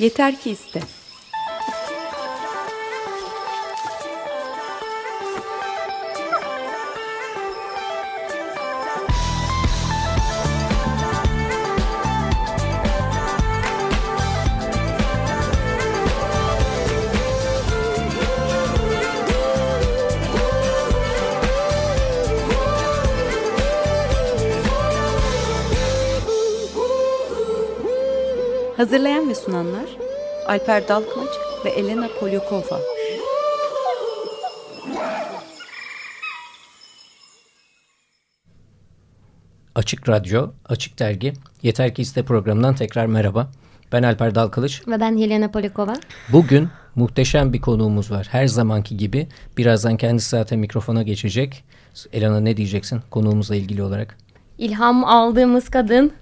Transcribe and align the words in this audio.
Yeter 0.00 0.40
ki 0.40 0.50
iste. 0.50 0.80
Hazırlayan 28.90 29.28
ve 29.28 29.34
sunanlar 29.34 29.86
Alper 30.46 30.88
Dalkılıç 30.88 31.30
ve 31.64 31.70
Elena 31.70 32.08
Polyakova. 32.20 32.80
Açık 39.74 40.08
Radyo, 40.08 40.50
Açık 40.66 40.98
Dergi, 40.98 41.32
Yeter 41.62 41.94
Ki 41.94 42.02
İste 42.02 42.22
programından 42.22 42.74
tekrar 42.74 43.06
merhaba. 43.06 43.50
Ben 43.92 44.02
Alper 44.02 44.34
Dalkılıç. 44.34 44.88
Ve 44.88 45.00
ben 45.00 45.18
Helena 45.18 45.50
Polikova. 45.50 45.94
Bugün 46.32 46.68
muhteşem 46.94 47.52
bir 47.52 47.60
konuğumuz 47.60 48.10
var. 48.10 48.28
Her 48.30 48.46
zamanki 48.46 48.96
gibi. 48.96 49.28
Birazdan 49.56 49.96
kendisi 49.96 50.28
zaten 50.30 50.58
mikrofona 50.58 51.02
geçecek. 51.02 51.64
Elena 52.12 52.40
ne 52.40 52.56
diyeceksin 52.56 53.00
konuğumuzla 53.10 53.56
ilgili 53.56 53.82
olarak? 53.82 54.16
İlham 54.58 55.04
aldığımız 55.04 55.68
kadın 55.68 56.12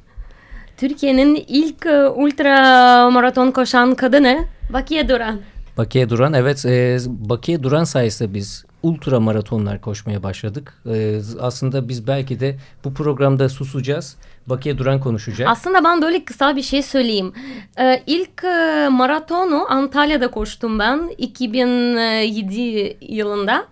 Türkiye'nin 0.78 1.44
ilk 1.48 1.86
e, 1.86 2.08
ultra 2.08 3.10
maraton 3.10 3.50
koşan 3.50 3.94
kadını 3.94 4.44
Bakiye 4.72 5.08
Duran. 5.08 5.40
Bakiye 5.76 6.10
Duran 6.10 6.32
evet 6.32 6.66
e, 6.66 6.98
Bakiye 7.06 7.62
Duran 7.62 7.84
sayesinde 7.84 8.34
biz 8.34 8.64
ultra 8.82 9.20
maratonlar 9.20 9.80
koşmaya 9.80 10.22
başladık. 10.22 10.74
E, 10.92 11.20
aslında 11.40 11.88
biz 11.88 12.06
belki 12.06 12.40
de 12.40 12.56
bu 12.84 12.94
programda 12.94 13.48
susacağız. 13.48 14.16
Bakiye 14.46 14.78
Duran 14.78 15.00
konuşacak. 15.00 15.48
Aslında 15.48 15.84
ben 15.84 16.02
böyle 16.02 16.24
kısa 16.24 16.56
bir 16.56 16.62
şey 16.62 16.82
söyleyeyim. 16.82 17.32
Ee, 17.78 18.02
ilk 18.06 18.44
e, 18.44 18.88
maratonu 18.88 19.66
Antalya'da 19.72 20.30
koştum 20.30 20.78
ben 20.78 21.10
2007 21.18 22.96
yılında. 23.00 23.66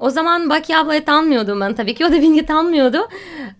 O 0.00 0.10
zaman 0.10 0.50
Baki 0.50 0.76
ablayı 0.76 1.04
tanmıyordum 1.04 1.60
ben 1.60 1.74
tabii 1.74 1.94
ki. 1.94 2.06
O 2.06 2.08
da 2.08 2.22
beni 2.22 2.46
tanmıyordu. 2.46 3.08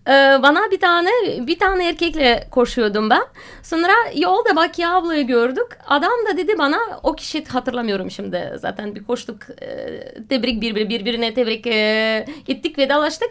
Ee, 0.07 0.11
bana 0.43 0.71
bir 0.71 0.79
tane 0.79 1.09
bir 1.39 1.59
tane 1.59 1.89
erkekle 1.89 2.47
koşuyordum 2.51 3.09
ben. 3.09 3.23
Sonra 3.63 3.93
yolda 4.15 4.55
Baki 4.55 4.87
ablayı 4.87 5.27
gördük. 5.27 5.77
Adam 5.87 6.11
da 6.29 6.37
dedi 6.37 6.57
bana 6.57 6.77
o 7.03 7.15
kişi 7.15 7.45
hatırlamıyorum 7.45 8.11
şimdi. 8.11 8.53
Zaten 8.55 8.95
bir 8.95 9.03
koştuk. 9.03 9.37
E, 9.61 9.99
tebrik 10.29 10.61
birbir, 10.61 10.89
birbirine 10.89 11.33
tebrik 11.33 11.67
e, 11.67 12.25
ettik 12.47 12.77
vedalaştık. 12.77 13.29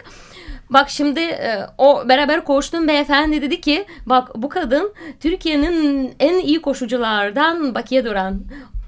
Bak 0.71 0.91
şimdi 0.91 1.21
e, 1.21 1.67
o 1.79 2.09
beraber 2.09 2.45
koştuğum 2.45 2.89
beyefendi 2.89 3.43
dedi 3.43 3.61
ki 3.61 3.85
bak 4.07 4.29
bu 4.35 4.49
kadın 4.49 4.95
Türkiye'nin 5.21 6.15
en 6.21 6.39
iyi 6.39 6.63
koşuculardan 6.63 7.75
Bakiye 7.75 8.05
Duran. 8.05 8.41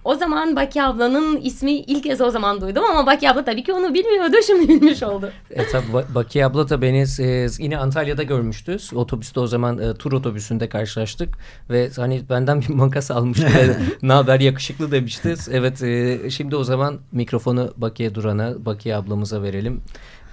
O 0.04 0.14
zaman 0.14 0.56
Baki 0.56 0.82
ablanın 0.82 1.40
ismi 1.40 1.72
ilk 1.72 2.04
kez 2.04 2.20
o 2.20 2.30
zaman 2.30 2.60
duydum 2.60 2.84
ama 2.90 3.06
Baki 3.06 3.30
abla 3.30 3.44
tabii 3.44 3.62
ki 3.62 3.72
onu 3.72 3.94
bilmiyordu 3.94 4.36
şimdi 4.46 4.68
bilmiş 4.68 5.02
oldu. 5.02 5.30
E, 5.50 5.66
tabii 5.66 6.14
Baki 6.14 6.44
abla 6.44 6.68
da 6.68 6.82
beni 6.82 7.04
e, 7.20 7.46
yine 7.58 7.78
Antalya'da 7.78 8.22
görmüştü. 8.22 8.76
Otobüste 8.94 9.40
o 9.40 9.46
zaman 9.46 9.78
e, 9.78 9.94
tur 9.94 10.12
otobüsünde 10.12 10.68
karşılaştık 10.68 11.38
ve 11.70 11.90
hani 11.96 12.22
benden 12.30 12.60
bir 12.60 12.68
makas 12.68 13.10
almıştı 13.10 13.46
ve 13.46 13.76
ne 14.02 14.12
haber 14.12 14.40
yakışıklı 14.40 14.92
demişti. 14.92 15.34
Evet 15.50 15.82
e, 15.82 16.20
şimdi 16.30 16.56
o 16.56 16.64
zaman 16.64 16.98
mikrofonu 17.12 17.74
Baki'ye 17.76 18.14
Duran'a, 18.14 18.64
Baki 18.66 18.96
ablamıza 18.96 19.42
verelim. 19.42 19.82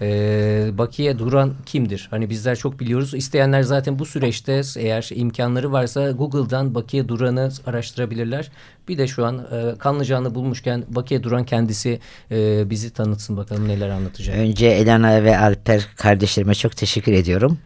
Ee, 0.02 0.70
Bakiye 0.74 1.20
Duran 1.20 1.54
kimdir? 1.66 2.08
Hani 2.12 2.30
bizler 2.30 2.56
çok 2.56 2.80
biliyoruz. 2.80 3.14
İsteyenler 3.14 3.62
zaten 3.62 4.00
bu 4.00 4.06
süreçte 4.06 4.62
eğer 4.78 5.10
imkanları 5.16 5.72
varsa 5.72 6.12
Google'dan 6.12 6.76
Bakiye 6.76 7.08
Duran'ı 7.08 7.52
araştırabilirler. 7.66 8.52
Bir 8.88 8.98
de 8.98 9.08
şu 9.08 9.26
an 9.26 9.38
e, 9.52 9.78
Kanlıca'nı 9.78 10.36
bulmuşken 10.36 10.84
Bakiye 10.88 11.24
Duran 11.24 11.44
kendisi 11.46 12.00
e, 12.32 12.70
bizi 12.70 12.90
tanıtsın 12.90 13.38
bakalım 13.38 13.68
neler 13.68 13.90
anlatacak. 13.90 14.38
Önce 14.38 14.68
Elena 14.68 15.24
ve 15.24 15.38
Alper 15.38 15.88
kardeşlerime 15.96 16.56
çok 16.56 16.78
teşekkür 16.78 17.14
ediyorum. 17.14 17.58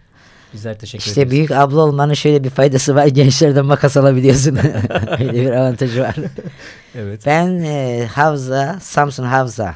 Bizler 0.54 0.80
teşekkür 0.80 1.06
işte 1.06 1.22
ederiz. 1.22 1.32
büyük 1.32 1.52
abla 1.52 1.82
olmanın 1.82 2.14
şöyle 2.14 2.44
bir 2.44 2.50
faydası 2.50 2.96
var. 2.96 3.06
Gençlerden 3.08 3.66
makas 3.66 3.98
alabiliyorsun. 3.98 4.56
Öyle 5.20 5.34
bir 5.34 5.52
avantajı 5.52 6.02
var. 6.02 6.16
evet. 6.96 7.22
Ben 7.26 7.48
e, 7.64 8.08
Havza, 8.14 8.80
Samsun 8.82 9.24
Havza 9.24 9.76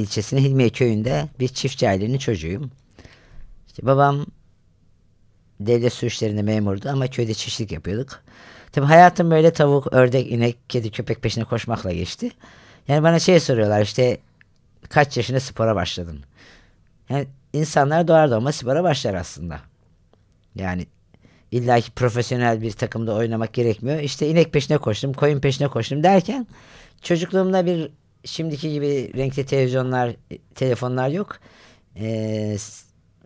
ilçesinin 0.00 0.40
Hilmiye 0.40 0.70
köyünde 0.70 1.28
bir 1.40 1.48
çiftçi 1.48 1.88
ailenin 1.88 2.18
çocuğuyum. 2.18 2.70
İşte 3.66 3.86
babam 3.86 4.26
devlet 5.60 5.92
su 5.92 6.06
işlerinde 6.06 6.42
memurdu 6.42 6.88
ama 6.88 7.06
köyde 7.06 7.34
çiftçilik 7.34 7.72
yapıyorduk. 7.72 8.22
Tabi 8.72 8.86
hayatım 8.86 9.30
böyle 9.30 9.52
tavuk, 9.52 9.92
ördek, 9.92 10.32
inek, 10.32 10.56
kedi, 10.68 10.90
köpek 10.90 11.22
peşine 11.22 11.44
koşmakla 11.44 11.92
geçti. 11.92 12.30
Yani 12.88 13.02
bana 13.02 13.18
şey 13.18 13.40
soruyorlar 13.40 13.82
işte 13.82 14.18
kaç 14.88 15.16
yaşında 15.16 15.40
spora 15.40 15.74
başladın? 15.76 16.20
Yani 17.08 17.26
insanlar 17.52 18.08
doğar 18.08 18.30
doğma 18.30 18.52
spora 18.52 18.84
başlar 18.84 19.14
aslında. 19.14 19.60
Yani 20.54 20.86
illaki 21.50 21.90
profesyonel 21.90 22.62
bir 22.62 22.72
takımda 22.72 23.14
oynamak 23.14 23.52
gerekmiyor. 23.52 24.00
İşte 24.00 24.28
inek 24.28 24.52
peşine 24.52 24.78
koştum, 24.78 25.12
koyun 25.12 25.40
peşine 25.40 25.68
koştum 25.68 26.02
derken 26.02 26.46
çocukluğumda 27.02 27.66
bir 27.66 27.90
şimdiki 28.24 28.72
gibi 28.72 29.12
renkli 29.16 29.46
televizyonlar, 29.46 30.16
telefonlar 30.54 31.08
yok. 31.08 31.38
Ee, 31.96 32.56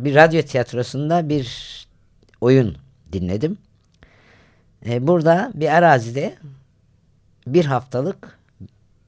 bir 0.00 0.14
radyo 0.14 0.42
tiyatrosunda 0.42 1.28
bir 1.28 1.48
oyun 2.40 2.76
dinledim. 3.12 3.58
Ee, 4.86 5.06
burada 5.06 5.52
bir 5.54 5.68
arazide 5.68 6.34
bir 7.46 7.64
haftalık 7.64 8.38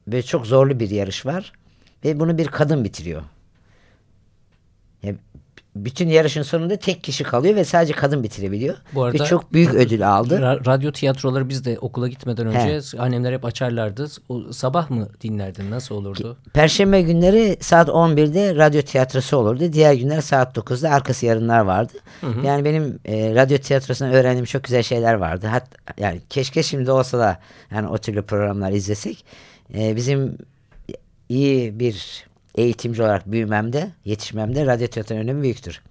ve 0.08 0.22
çok 0.22 0.46
zorlu 0.46 0.80
bir 0.80 0.90
yarış 0.90 1.26
var. 1.26 1.52
Ve 2.04 2.20
bunu 2.20 2.38
bir 2.38 2.46
kadın 2.46 2.84
bitiriyor. 2.84 3.22
Bütün 5.84 6.08
yarışın 6.08 6.42
sonunda 6.42 6.76
tek 6.76 7.04
kişi 7.04 7.24
kalıyor 7.24 7.56
ve 7.56 7.64
sadece 7.64 7.92
kadın 7.92 8.22
bitirebiliyor. 8.22 8.76
Bu 8.94 9.02
arada 9.02 9.24
ve 9.24 9.26
çok 9.26 9.52
büyük 9.52 9.74
ödül 9.74 10.08
aldı. 10.08 10.40
Radyo 10.66 10.92
tiyatroları 10.92 11.48
biz 11.48 11.64
de 11.64 11.78
okula 11.80 12.08
gitmeden 12.08 12.46
önce 12.46 12.96
He. 12.96 13.00
annemler 13.02 13.32
hep 13.32 13.44
açarlardı. 13.44 14.08
O, 14.28 14.52
sabah 14.52 14.90
mı 14.90 15.08
dinlerdin? 15.20 15.70
Nasıl 15.70 15.94
olurdu? 15.94 16.36
Perşembe 16.52 17.02
günleri 17.02 17.56
saat 17.60 17.88
11'de 17.88 18.54
radyo 18.54 18.82
tiyatrosu 18.82 19.36
olurdu. 19.36 19.72
Diğer 19.72 19.92
günler 19.94 20.20
saat 20.20 20.56
9'da 20.56 20.90
arkası 20.90 21.26
yarınlar 21.26 21.60
vardı. 21.60 21.92
Hı 22.20 22.26
hı. 22.26 22.46
Yani 22.46 22.64
benim 22.64 22.98
e, 23.04 23.34
radyo 23.34 23.58
tiyatrosundan 23.58 24.14
öğrendiğim 24.14 24.46
çok 24.46 24.64
güzel 24.64 24.82
şeyler 24.82 25.14
vardı. 25.14 25.46
Hat, 25.46 25.68
yani 25.98 26.20
keşke 26.30 26.62
şimdi 26.62 26.90
olsa 26.90 27.18
da 27.18 27.38
yani 27.70 27.88
o 27.88 27.98
türlü 27.98 28.22
programlar 28.22 28.72
izlesek. 28.72 29.24
E, 29.74 29.96
bizim 29.96 30.38
iyi 31.28 31.80
bir 31.80 32.25
eğitimci 32.56 33.02
olarak 33.02 33.32
büyümemde, 33.32 33.90
yetişmemde 34.04 34.66
radyo 34.66 34.86
tiyatronun 34.86 35.20
önemi 35.20 35.42
büyüktür. 35.42 35.82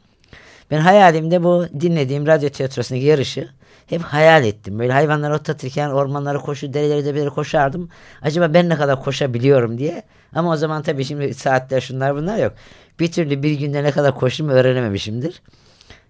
Ben 0.72 0.80
hayalimde 0.80 1.44
bu 1.44 1.66
dinlediğim 1.82 2.28
radyo 2.28 2.50
tiyatrosundaki 2.50 3.06
yarışı 3.06 3.50
hep 3.88 4.02
hayal 4.02 4.46
ettim. 4.46 4.80
Böyle 4.80 4.94
hayvanları 4.94 5.36
otlatırken 5.36 5.90
ormanlara 5.90 6.40
koşu, 6.40 6.74
dereleri 6.74 7.06
debeleri 7.06 7.30
koşardım. 7.30 7.90
Acaba 8.22 8.54
ben 8.54 8.70
ne 8.70 8.76
kadar 8.76 9.04
koşabiliyorum 9.04 9.78
diye. 9.78 10.04
Ama 10.36 10.52
o 10.52 10.56
zaman 10.56 10.84
tabii 10.84 11.06
şimdi 11.06 11.34
saatler 11.34 11.82
şunlar 11.82 12.16
bunlar 12.16 12.38
yok. 12.38 12.54
Bir 13.00 13.12
türlü 13.12 13.44
bir 13.44 13.52
günde 13.52 13.84
ne 13.84 13.92
kadar 13.92 14.16
koştuğumu 14.16 14.52
öğrenememişimdir. 14.52 15.42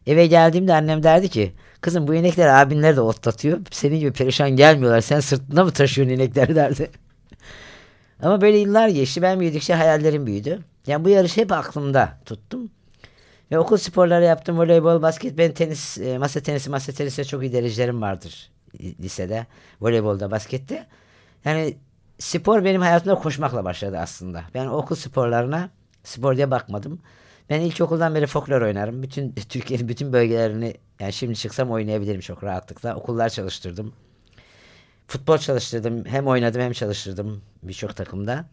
Eve 0.08 0.28
geldiğimde 0.28 0.74
annem 0.74 1.04
derdi 1.04 1.30
ki 1.30 1.54
kızım 1.82 2.08
bu 2.08 2.16
inekler 2.16 2.48
abinler 2.48 2.96
de 2.96 3.02
otlatıyor. 3.02 3.60
Senin 3.72 4.00
gibi 4.00 4.14
perişan 4.14 4.50
gelmiyorlar. 4.50 5.02
Sen 5.02 5.20
sırtında 5.20 5.64
mı 5.64 5.72
taşıyorsun 5.72 6.16
inekleri 6.16 6.56
derdi. 6.56 6.90
Ama 8.22 8.42
böyle 8.42 8.58
yıllar 8.58 8.88
geçti. 8.88 9.22
Ben 9.22 9.40
büyüdükçe 9.40 9.74
hayallerim 9.74 10.26
büyüdü. 10.28 10.60
Yani 10.88 11.06
bu 11.06 11.10
yarışı 11.10 11.42
hep 11.42 11.52
aklımda 11.52 12.18
tuttum. 12.26 12.70
Ve 13.52 13.60
okul 13.60 13.78
sporları 13.78 14.24
yaptım. 14.24 14.58
Voleybol, 14.58 15.02
basket, 15.02 15.38
ben 15.38 15.54
tenis, 15.54 15.98
e, 15.98 16.18
masa 16.18 16.40
tenisi, 16.40 16.70
masa 16.70 16.92
tenisi 16.92 17.26
çok 17.26 17.44
iyi 17.44 17.54
derecelerim 17.54 18.02
vardır 18.02 18.52
lisede. 18.80 19.46
Voleybolda, 19.82 20.32
baskette. 20.32 20.88
Yani 21.46 21.78
spor 22.20 22.64
benim 22.64 22.82
hayatımda 22.82 23.16
koşmakla 23.16 23.66
başladı 23.66 23.98
aslında. 24.00 24.44
Ben 24.54 24.66
okul 24.66 24.96
sporlarına 24.96 25.70
spor 26.04 26.36
diye 26.36 26.52
bakmadım. 26.52 27.00
Ben 27.50 27.62
ilkokuldan 27.62 28.16
beri 28.16 28.28
folklor 28.28 28.62
oynarım. 28.62 29.04
Bütün 29.04 29.32
Türkiye'nin 29.32 29.88
bütün 29.88 30.14
bölgelerini 30.14 30.74
yani 31.00 31.14
şimdi 31.14 31.36
çıksam 31.36 31.72
oynayabilirim 31.72 32.22
çok 32.22 32.44
rahatlıkla. 32.44 32.96
Okullar 32.96 33.30
çalıştırdım. 33.30 33.94
Futbol 35.08 35.38
çalıştırdım. 35.38 36.06
Hem 36.06 36.28
oynadım 36.28 36.62
hem 36.62 36.72
çalıştırdım 36.72 37.42
birçok 37.64 37.96
takımda. 37.96 38.46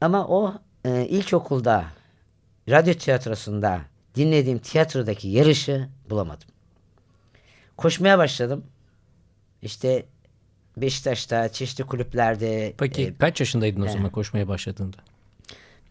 Ama 0.00 0.26
o 0.26 0.54
e, 0.84 1.06
ilkokulda 1.06 1.84
radyo 2.68 2.94
tiyatrosunda 2.94 3.80
dinlediğim 4.14 4.58
tiyatrodaki 4.58 5.28
yarışı 5.28 5.88
bulamadım. 6.10 6.48
Koşmaya 7.76 8.18
başladım. 8.18 8.64
İşte 9.62 10.06
Beşiktaş'ta, 10.76 11.48
çeşitli 11.48 11.84
kulüplerde. 11.84 12.74
Peki 12.78 13.02
e, 13.02 13.14
kaç 13.14 13.40
yaşındaydın 13.40 13.82
o 13.82 13.86
he. 13.86 13.90
zaman 13.90 14.10
koşmaya 14.10 14.48
başladığında? 14.48 14.96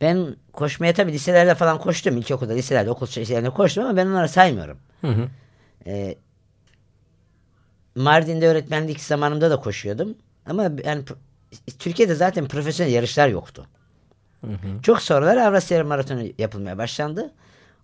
ben 0.04 0.36
koşmaya 0.54 0.94
tabii 0.94 1.12
liselerde 1.12 1.56
falan 1.56 1.80
koştum. 1.80 2.18
İlkokulda, 2.18 2.54
liselerde, 2.54 2.90
okul 2.90 3.08
şeylerinde 3.08 3.50
koştum 3.50 3.86
ama 3.86 3.98
ben 3.98 4.08
onları 4.08 4.30
saymıyorum. 4.30 4.78
Hı 5.02 5.08
hı. 5.08 5.30
E, 5.88 6.16
Mardin'de 7.96 8.48
öğretmenlik 8.48 9.02
zamanımda 9.02 9.52
da 9.52 9.60
koşuyordum. 9.60 10.16
Ama 10.46 10.72
yani 10.86 11.04
Türkiye'de 11.80 12.16
zaten 12.16 12.48
profesyonel 12.48 12.92
yarışlar 12.92 13.28
yoktu. 13.28 13.68
Çok 14.82 15.02
sonralar 15.02 15.38
Avrasya 15.38 15.84
Maratonu 15.84 16.24
yapılmaya 16.38 16.78
başlandı. 16.78 17.32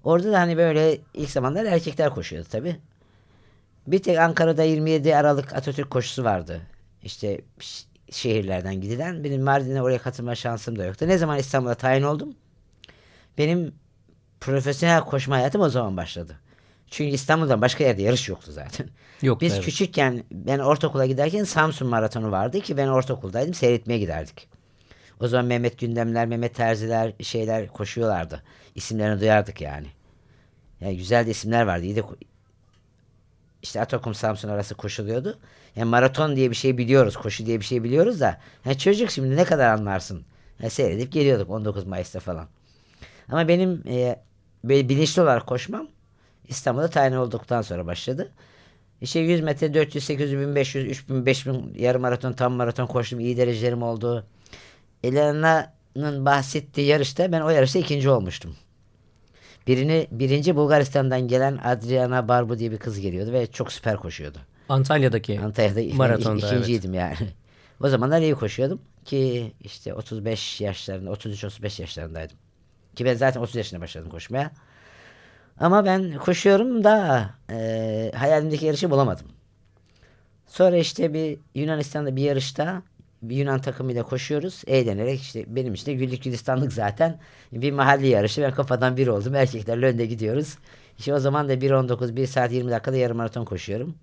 Orada 0.03 0.31
da 0.31 0.39
hani 0.39 0.57
böyle 0.57 0.97
ilk 1.13 1.29
zamanlar 1.29 1.65
erkekler 1.65 2.09
koşuyordu 2.09 2.47
tabii. 2.51 2.75
Bir 3.87 4.03
tek 4.03 4.19
Ankara'da 4.19 4.63
27 4.63 5.15
Aralık 5.15 5.53
Atatürk 5.53 5.89
koşusu 5.89 6.23
vardı. 6.23 6.61
İşte 7.03 7.41
şehirlerden 8.11 8.81
gidilen. 8.81 9.23
Benim 9.23 9.41
Mardin'e 9.43 9.81
oraya 9.81 9.97
katılma 9.99 10.35
şansım 10.35 10.79
da 10.79 10.85
yoktu. 10.85 11.07
Ne 11.07 11.17
zaman 11.17 11.37
İstanbul'a 11.37 11.75
tayin 11.75 12.03
oldum? 12.03 12.35
Benim 13.37 13.73
profesyonel 14.39 15.01
koşma 15.01 15.35
hayatım 15.35 15.61
o 15.61 15.69
zaman 15.69 15.97
başladı. 15.97 16.35
Çünkü 16.91 17.13
İstanbul'dan 17.13 17.61
başka 17.61 17.83
yerde 17.83 18.01
yarış 18.01 18.29
yoktu 18.29 18.51
zaten. 18.51 18.89
Yok. 19.21 19.41
Biz 19.41 19.53
evet. 19.53 19.65
küçükken 19.65 20.23
ben 20.31 20.59
ortaokula 20.59 21.05
giderken 21.05 21.43
Samsun 21.43 21.87
maratonu 21.87 22.31
vardı 22.31 22.61
ki 22.61 22.77
ben 22.77 22.87
ortaokuldaydım 22.87 23.53
seyretmeye 23.53 23.99
giderdik. 23.99 24.47
O 25.19 25.27
zaman 25.27 25.45
Mehmet 25.45 25.79
Gündemler, 25.79 26.27
Mehmet 26.27 26.55
Terziler 26.55 27.13
şeyler 27.21 27.67
koşuyorlardı. 27.67 28.43
İsimlerini 28.75 29.21
duyardık 29.21 29.61
yani. 29.61 29.87
Yani 30.81 30.97
güzel 30.97 31.25
de 31.25 31.31
isimler 31.31 31.63
vardı. 31.63 31.85
İyi 31.85 31.95
de 31.95 32.03
işte 33.61 33.81
Atakum 33.81 34.15
Samsun 34.15 34.49
arası 34.49 34.75
koşuluyordu. 34.75 35.39
Yani 35.75 35.89
maraton 35.89 36.35
diye 36.35 36.49
bir 36.49 36.55
şey 36.55 36.77
biliyoruz. 36.77 37.17
Koşu 37.17 37.45
diye 37.45 37.59
bir 37.59 37.65
şey 37.65 37.83
biliyoruz 37.83 38.19
da. 38.19 38.37
Yani 38.65 38.77
çocuk 38.77 39.11
şimdi 39.11 39.35
ne 39.35 39.43
kadar 39.43 39.73
anlarsın. 39.73 40.25
Yani 40.59 40.69
seyredip 40.69 41.11
geliyorduk 41.11 41.49
19 41.49 41.85
Mayıs'ta 41.85 42.19
falan. 42.19 42.47
Ama 43.29 43.47
benim 43.47 43.83
e, 43.87 44.19
böyle 44.63 44.89
bilinçli 44.89 45.21
olarak 45.21 45.47
koşmam 45.47 45.87
İstanbul'da 46.49 46.89
tayin 46.89 47.13
olduktan 47.13 47.61
sonra 47.61 47.85
başladı. 47.85 48.31
İşte 49.01 49.19
100 49.19 49.41
metre, 49.41 49.73
400, 49.73 50.03
800, 50.03 50.39
1500, 50.39 50.85
3000, 50.85 51.25
5000 51.25 51.73
yarım 51.77 52.01
maraton, 52.01 52.33
tam 52.33 52.53
maraton 52.53 52.85
koştum. 52.87 53.19
İyi 53.19 53.37
derecelerim 53.37 53.83
oldu. 53.83 54.25
Elena'nın 55.03 56.25
bahsettiği 56.25 56.87
yarışta 56.87 57.31
ben 57.31 57.41
o 57.41 57.49
yarışta 57.49 57.79
ikinci 57.79 58.09
olmuştum. 58.09 58.55
Birini, 59.67 60.07
birinci 60.11 60.55
Bulgaristan'dan 60.55 61.27
gelen 61.27 61.57
Adriana 61.63 62.27
Barbu 62.27 62.59
diye 62.59 62.71
bir 62.71 62.77
kız 62.77 62.99
geliyordu 62.99 63.31
ve 63.33 63.47
çok 63.47 63.71
süper 63.71 63.97
koşuyordu. 63.97 64.37
Antalya'daki 64.69 65.39
Antalya'da 65.39 65.95
maratonda 65.95 66.45
ik- 66.45 66.47
ikinciydim 66.55 66.93
yani. 66.93 67.15
O 67.83 67.89
zamanlar 67.89 68.21
iyi 68.21 68.35
koşuyordum 68.35 68.81
ki 69.05 69.51
işte 69.61 69.93
35 69.93 70.61
yaşlarında 70.61 71.09
33-35 71.09 71.81
yaşlarındaydım. 71.81 72.37
Ki 72.95 73.05
ben 73.05 73.13
zaten 73.15 73.41
30 73.41 73.55
yaşında 73.55 73.81
başladım 73.81 74.09
koşmaya. 74.09 74.51
Ama 75.59 75.85
ben 75.85 76.17
koşuyorum 76.17 76.83
da 76.83 77.29
e, 77.51 78.11
hayalimdeki 78.15 78.65
yarışı 78.65 78.91
bulamadım. 78.91 79.27
Sonra 80.47 80.77
işte 80.77 81.13
bir 81.13 81.39
Yunanistan'da 81.55 82.15
bir 82.15 82.23
yarışta 82.23 82.81
bir 83.21 83.35
Yunan 83.35 83.61
takımıyla 83.61 84.03
koşuyoruz. 84.03 84.63
Eğlenerek 84.67 85.21
işte 85.21 85.43
benim 85.47 85.73
işte 85.73 85.93
güllük 85.93 86.23
gülistanlık 86.23 86.73
zaten. 86.73 87.19
Bir 87.51 87.71
mahalli 87.71 88.07
yarışı. 88.07 88.41
Ben 88.41 88.53
kafadan 88.53 88.97
bir 88.97 89.07
oldum. 89.07 89.35
Erkeklerle 89.35 89.85
önde 89.85 90.05
gidiyoruz. 90.05 90.57
İşte 90.97 91.13
o 91.13 91.19
zaman 91.19 91.49
da 91.49 91.53
1.19 91.53 92.15
1 92.15 92.27
saat 92.27 92.51
20 92.51 92.71
dakikada 92.71 92.97
yarım 92.97 93.17
maraton 93.17 93.45
koşuyorum. 93.45 93.95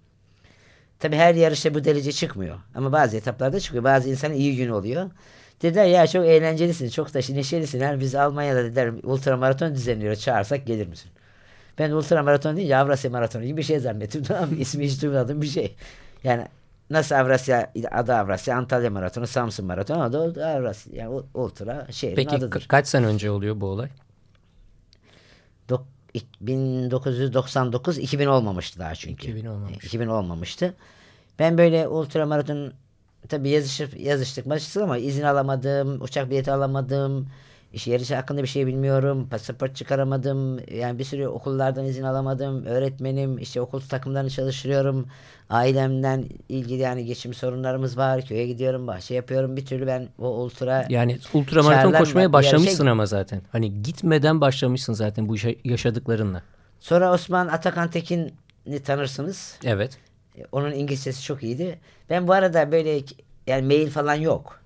Tabi 0.99 1.17
her 1.17 1.35
yarışta 1.35 1.75
bu 1.75 1.85
derece 1.85 2.12
çıkmıyor. 2.12 2.56
Ama 2.75 2.93
bazı 2.93 3.17
etaplarda 3.17 3.61
çıkıyor. 3.61 3.85
Bazı 3.85 4.08
insanın 4.08 4.35
iyi 4.35 4.56
gün 4.56 4.69
oluyor. 4.69 5.11
Dediler 5.62 5.85
ya 5.85 6.06
çok 6.06 6.26
eğlencelisin, 6.26 6.88
çok 6.88 7.14
da 7.14 7.19
neşelisin. 7.19 7.81
Yani 7.81 8.00
biz 8.00 8.14
Almanya'da 8.14 8.64
dediler 8.64 8.93
ultra 9.03 9.37
maraton 9.37 9.75
düzenliyor. 9.75 10.17
Çağırsak 10.17 10.67
gelir 10.67 10.87
misin? 10.87 11.11
Ben 11.78 11.90
ultra 11.90 12.23
maraton 12.23 12.56
değil 12.56 12.81
Avrasya 12.81 13.11
maratonu 13.11 13.44
gibi 13.44 13.56
bir 13.56 13.62
şey 13.62 13.78
zannettim. 13.78 14.23
Tamam 14.28 14.50
mı? 14.50 14.56
İsmi 14.56 14.84
hiç 14.87 15.02
duymadığım 15.02 15.43
bir 15.43 15.46
şey. 15.46 15.75
Yani 16.25 16.46
nasıl 16.90 17.14
Avrasya, 17.14 17.73
adı 17.90 18.14
Avrasya, 18.14 18.56
Antalya 18.56 18.90
maratonu, 18.90 19.26
Samsun 19.26 19.67
maratonu, 19.67 20.02
adı 20.02 20.46
Avrasya. 20.46 20.93
Yani 20.96 21.23
ultra 21.34 21.87
şehrin 21.90 22.17
Peki 22.17 22.37
adıdır. 22.37 22.61
ka- 22.61 22.67
kaç 22.69 22.87
sene 22.88 23.06
önce 23.06 23.31
oluyor 23.31 23.61
bu 23.61 23.67
olay? 23.67 23.88
Dok- 25.69 25.84
ik- 26.14 26.40
1999 26.40 27.99
2000 27.99 28.26
olmamıştı 28.26 28.79
daha 28.79 28.94
çünkü. 28.94 29.26
2000 29.26 29.46
olmamış. 29.46 29.84
2000 29.84 30.06
olmamıştı. 30.06 30.75
Ben 31.38 31.58
böyle 31.58 31.88
ultramaraton 31.88 32.72
tabii 33.29 33.49
yazışıp 33.49 34.00
yazıştık 34.00 34.46
maçtık 34.46 34.82
ama 34.82 34.99
izin 34.99 35.22
alamadım, 35.22 36.02
uçak 36.02 36.31
bileti 36.31 36.52
alamadım. 36.52 37.29
İşte 37.76 37.90
yarış 37.90 38.11
hakkında 38.11 38.43
bir 38.43 38.49
şey 38.49 38.67
bilmiyorum. 38.67 39.28
Pasaport 39.31 39.76
çıkaramadım. 39.76 40.58
Yani 40.75 40.99
bir 40.99 41.05
sürü 41.05 41.26
okullardan 41.26 41.84
izin 41.84 42.02
alamadım. 42.02 42.64
Öğretmenim, 42.67 43.38
işte 43.38 43.61
okul 43.61 43.81
takımlarını 43.81 44.31
çalıştırıyorum. 44.31 45.06
Ailemden 45.50 46.25
ilgili 46.49 46.82
yani 46.82 47.05
geçim 47.05 47.34
sorunlarımız 47.34 47.96
var. 47.96 48.23
Köye 48.26 48.46
gidiyorum, 48.46 48.87
bahçe 48.87 49.14
yapıyorum. 49.14 49.56
Bir 49.56 49.67
türlü 49.67 49.87
ben 49.87 50.08
o 50.19 50.28
ultra 50.28 50.87
Yani 50.88 51.19
ultramaraton 51.34 51.82
Çağrılar 51.82 51.99
koşmaya 52.00 52.26
mı? 52.28 52.32
başlamışsın 52.32 52.84
Yarışa- 52.84 52.90
ama 52.93 53.06
zaten. 53.06 53.43
Hani 53.52 53.82
gitmeden 53.82 54.40
başlamışsın 54.40 54.93
zaten 54.93 55.29
bu 55.29 55.34
yaşa- 55.34 55.58
yaşadıklarınla. 55.64 56.43
Sonra 56.81 57.12
Osman 57.12 57.46
Atakan 57.49 57.90
Tekin'i 57.90 58.82
tanırsınız. 58.84 59.58
Evet. 59.64 59.99
E, 60.38 60.43
Onun 60.52 60.72
İngilizcesi 60.72 61.22
çok 61.22 61.43
iyiydi. 61.43 61.79
Ben 62.11 62.29
bu 62.29 62.32
arada 62.32 62.72
böyle 62.72 63.00
yani 63.46 63.67
mail 63.67 63.90
falan 63.90 64.14
yok. 64.14 64.61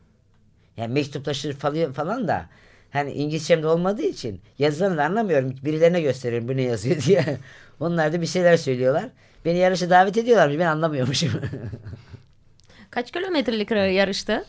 Yani 0.77 0.93
mektuplaşır 0.93 1.53
falan 1.93 2.29
da 2.29 2.47
hani 2.91 3.13
İngilizcem 3.13 3.63
de 3.63 3.67
olmadığı 3.67 4.03
için 4.03 4.41
yazılarını 4.59 4.97
da 4.97 5.05
anlamıyorum. 5.05 5.55
Birilerine 5.65 6.01
gösteriyorum 6.01 6.49
bu 6.49 6.57
ne 6.57 6.63
yazıyor 6.63 7.03
diye. 7.07 7.37
Onlar 7.81 8.13
da 8.13 8.21
bir 8.21 8.27
şeyler 8.27 8.57
söylüyorlar. 8.57 9.09
Beni 9.45 9.59
yarışa 9.59 9.91
davet 9.91 10.19
ediyorlarmış. 10.19 10.59
Ben 10.59 10.67
anlamıyormuşum. 10.67 11.31
Kaç 12.91 13.11
kilometrelik 13.11 13.71
yarıştı? 13.71 14.45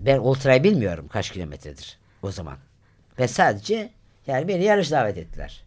ben 0.00 0.18
ultrayı 0.18 0.64
bilmiyorum 0.64 1.08
kaç 1.12 1.30
kilometredir 1.30 1.98
o 2.22 2.30
zaman. 2.30 2.56
Ben 3.18 3.26
sadece 3.26 3.90
yani 4.26 4.48
beni 4.48 4.64
yarış 4.64 4.90
davet 4.90 5.18
ettiler. 5.18 5.62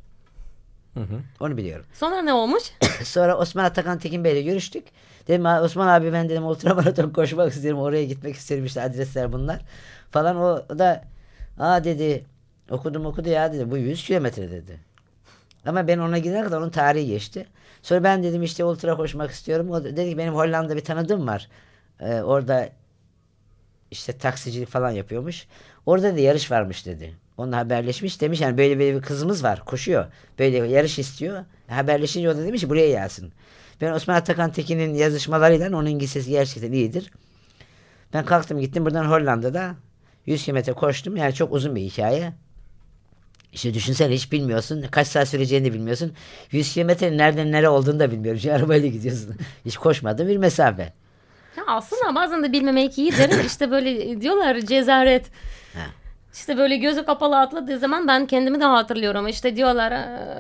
Hı 0.94 1.00
hı. 1.00 1.20
Onu 1.40 1.58
biliyorum. 1.58 1.86
Sonra 1.94 2.22
ne 2.22 2.34
olmuş? 2.34 2.64
Sonra 3.04 3.38
Osman 3.38 3.64
Atakan 3.64 4.00
Tekin 4.00 4.24
Bey'le 4.24 4.44
görüştük. 4.44 4.84
Dedim 5.28 5.46
"Ha, 5.46 5.62
Osman 5.64 5.88
abi 5.88 6.14
ben 6.14 6.30
dedim 6.30 6.46
ultramaraton 6.46 7.10
koşmak 7.10 7.54
istiyorum. 7.54 7.82
Oraya 7.82 8.06
gitmek 8.06 8.36
isterim 8.36 8.66
işte 8.66 8.82
adresler 8.82 9.34
bunlar. 9.34 9.62
Falan 10.12 10.36
o, 10.38 10.66
o 10.70 10.80
da 10.80 11.04
aa 11.58 11.84
dedi 11.84 12.26
okudum 12.70 13.06
okudu 13.06 13.30
ya 13.30 13.54
dedi 13.54 13.72
bu 13.72 13.78
100 13.78 14.04
kilometre 14.04 14.52
dedi. 14.52 14.80
Ama 15.66 15.88
ben 15.88 15.98
ona 15.98 16.18
gidene 16.18 16.44
kadar 16.44 16.58
onun 16.58 16.70
tarihi 16.70 17.08
geçti. 17.08 17.46
Sonra 17.82 18.04
ben 18.04 18.24
dedim 18.24 18.44
işte 18.44 18.64
ultra 18.64 18.98
koşmak 18.98 19.32
istiyorum. 19.32 19.72
O 19.72 19.84
dedi 19.84 20.10
ki 20.10 20.18
benim 20.18 20.34
Hollanda'da 20.34 20.76
bir 20.76 20.84
tanıdığım 20.84 21.28
var. 21.28 21.50
Ee, 22.00 22.22
orada 22.22 22.70
işte 23.92 24.18
taksicilik 24.18 24.70
falan 24.70 24.92
yapıyormuş. 24.92 25.48
Orada 25.86 26.16
da 26.16 26.20
yarış 26.20 26.52
varmış 26.52 26.86
dedi. 26.86 27.14
Onunla 27.38 27.58
haberleşmiş 27.58 28.22
demiş 28.22 28.42
yani 28.42 28.58
böyle 28.58 28.80
böyle 28.80 28.96
bir 28.96 29.02
kızımız 29.02 29.44
var 29.44 29.66
koşuyor. 29.66 30.06
Böyle 30.40 30.58
yarış 30.58 31.00
istiyor. 31.00 31.46
Haberleşince 31.68 32.30
o 32.30 32.36
da 32.36 32.46
demiş 32.46 32.70
buraya 32.70 32.90
gelsin. 32.90 33.34
Ben 33.82 33.92
Osman 33.92 34.16
Atakan 34.16 34.52
Tekin'in 34.52 34.94
yazışmalarıyla 34.94 35.70
onun 35.70 35.86
İngilizcesi 35.86 36.30
gerçekten 36.30 36.72
iyidir. 36.72 37.12
Ben 38.14 38.26
kalktım 38.26 38.60
gittim 38.60 38.86
buradan 38.86 39.06
Hollanda'da 39.06 39.76
100 40.26 40.44
kilometre 40.44 40.74
koştum. 40.74 41.18
Yani 41.18 41.34
çok 41.34 41.54
uzun 41.54 41.76
bir 41.76 41.82
hikaye. 41.82 42.34
İşte 43.54 43.74
düşünsene 43.74 44.14
hiç 44.14 44.32
bilmiyorsun. 44.32 44.86
Kaç 44.92 45.08
saat 45.08 45.28
süreceğini 45.28 45.66
de 45.66 45.74
bilmiyorsun. 45.74 46.14
100 46.52 46.74
kilometrenin 46.74 47.18
nereden 47.18 47.52
nereye 47.52 47.70
olduğunu 47.70 48.00
da 48.00 48.12
bilmiyorum. 48.12 48.40
Şimdi 48.40 48.56
arabayla 48.56 48.90
gidiyorsun. 48.90 49.36
Hiç 49.66 49.78
koşmadığın 49.78 50.28
bir 50.28 50.38
mesafe. 50.38 50.94
Ya 51.58 51.64
aslında 51.68 52.16
bazen 52.16 52.44
de 52.44 52.52
bilmemek 52.52 52.98
iyidir. 52.98 53.46
İşte 53.46 53.72
böyle 53.72 54.22
diyorlar 54.22 54.60
cezaret. 54.60 55.26
Ha. 55.74 55.86
İşte 56.34 56.58
böyle 56.58 56.78
gözü 56.78 57.06
kapalı 57.06 57.40
atladığı 57.40 57.80
zaman 57.80 58.08
ben 58.08 58.26
kendimi 58.26 58.60
de 58.60 58.64
hatırlıyorum. 58.66 59.28
İşte 59.28 59.56
diyorlar 59.56 59.92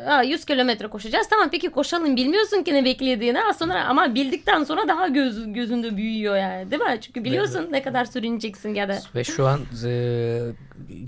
"Aa, 0.07 0.24
100 0.24 0.45
kilometre 0.45 0.88
koşacağız. 0.88 1.27
Tamam 1.29 1.50
peki 1.51 1.69
koşalım 1.69 2.15
bilmiyorsun 2.15 2.63
ki 2.63 2.74
ne 2.74 2.86
beklediğini. 2.86 3.39
Az 3.50 3.57
sonra 3.57 3.86
ama 3.86 4.15
bildikten 4.15 4.63
sonra 4.63 4.88
daha 4.88 5.07
göz, 5.07 5.53
gözünde 5.53 5.98
büyüyor 5.98 6.38
yani 6.38 6.71
değil 6.71 6.81
mi? 6.81 6.98
Çünkü 7.01 7.24
biliyorsun 7.24 7.67
ne 7.71 7.81
kadar 7.81 8.05
sürüneceksin 8.05 8.74
ya 8.74 8.89
da. 8.89 9.00
Ve 9.15 9.24
şu 9.24 9.48
an 9.48 9.60
e, 9.86 10.39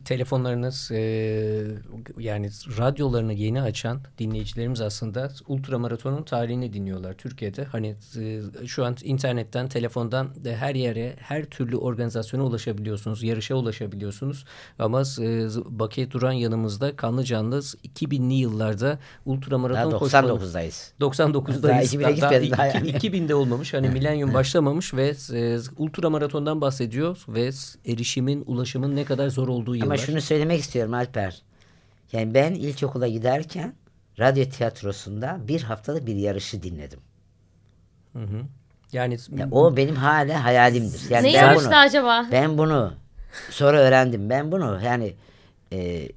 telefonlarınız 0.05 0.91
e, 0.91 0.97
yani 2.17 2.49
radyolarını 2.77 3.33
yeni 3.33 3.61
açan 3.61 3.99
dinleyicilerimiz 4.19 4.81
aslında 4.81 5.31
ultramaratonun 5.47 6.23
tarihini 6.23 6.73
dinliyorlar 6.73 7.13
Türkiye'de. 7.13 7.63
Hani 7.63 7.95
e, 8.19 8.41
şu 8.67 8.85
an 8.85 8.95
internetten, 9.03 9.67
telefondan 9.67 10.29
de 10.43 10.55
her 10.55 10.75
yere, 10.75 11.13
her 11.19 11.45
türlü 11.45 11.77
organizasyona 11.77 12.43
ulaşabiliyorsunuz, 12.43 13.23
yarışa 13.23 13.55
ulaşabiliyorsunuz 13.55 14.45
Ama 14.79 15.01
e, 15.01 15.47
Bakıya 15.65 16.11
Duran 16.11 16.31
yanımızda 16.31 16.95
kanlı 16.95 17.23
canlı 17.23 17.59
2000'li 17.59 18.33
yıllarda 18.33 18.99
ultramaraton 19.25 19.91
Daha 19.91 19.99
koşmanın 19.99 20.27
99'dayız. 20.29 20.91
99'dayız. 21.01 21.63
Daha 21.63 21.81
2000'e 21.81 22.11
gitmedim 22.11 22.51
daha 22.51 22.67
iki- 22.67 22.77
yani. 22.77 22.89
2000'de 22.91 23.35
olmamış. 23.35 23.73
Hani 23.73 23.89
milenyum 23.89 24.33
başlamamış 24.33 24.93
ve 24.93 25.13
e, 25.33 25.57
ultramaratondan 25.77 26.61
bahsediyor 26.61 27.25
ve 27.27 27.49
erişimin, 27.91 28.43
ulaşımın 28.47 28.95
ne 28.95 29.05
kadar 29.05 29.29
zor 29.29 29.47
olduğu 29.47 29.75
yıllar. 29.75 29.85
Ama 29.87 29.97
şunu 29.97 30.21
söylemek 30.21 30.59
istiyorum 30.59 30.93
Alper. 30.93 31.41
Yani 32.11 32.33
ben 32.33 32.53
ilkokula 32.53 33.07
giderken 33.07 33.73
radyo 34.19 34.45
tiyatrosunda 34.45 35.39
bir 35.47 35.61
haftada 35.63 36.05
bir 36.07 36.15
yarışı 36.15 36.63
dinledim. 36.63 36.99
Yani 38.91 39.17
Ya 39.37 39.47
o 39.51 39.77
benim 39.77 39.95
hala 39.95 40.43
hayalimdir. 40.43 41.09
Yani 41.09 41.33
ne 41.33 41.41
ben 41.41 41.55
bunu, 41.55 41.75
acaba? 41.75 42.25
ben 42.31 42.57
bunu 42.57 42.93
sonra 43.49 43.79
öğrendim. 43.79 44.29
Ben 44.29 44.51
bunu 44.51 44.79
yani 44.83 45.13
e, 45.71 46.09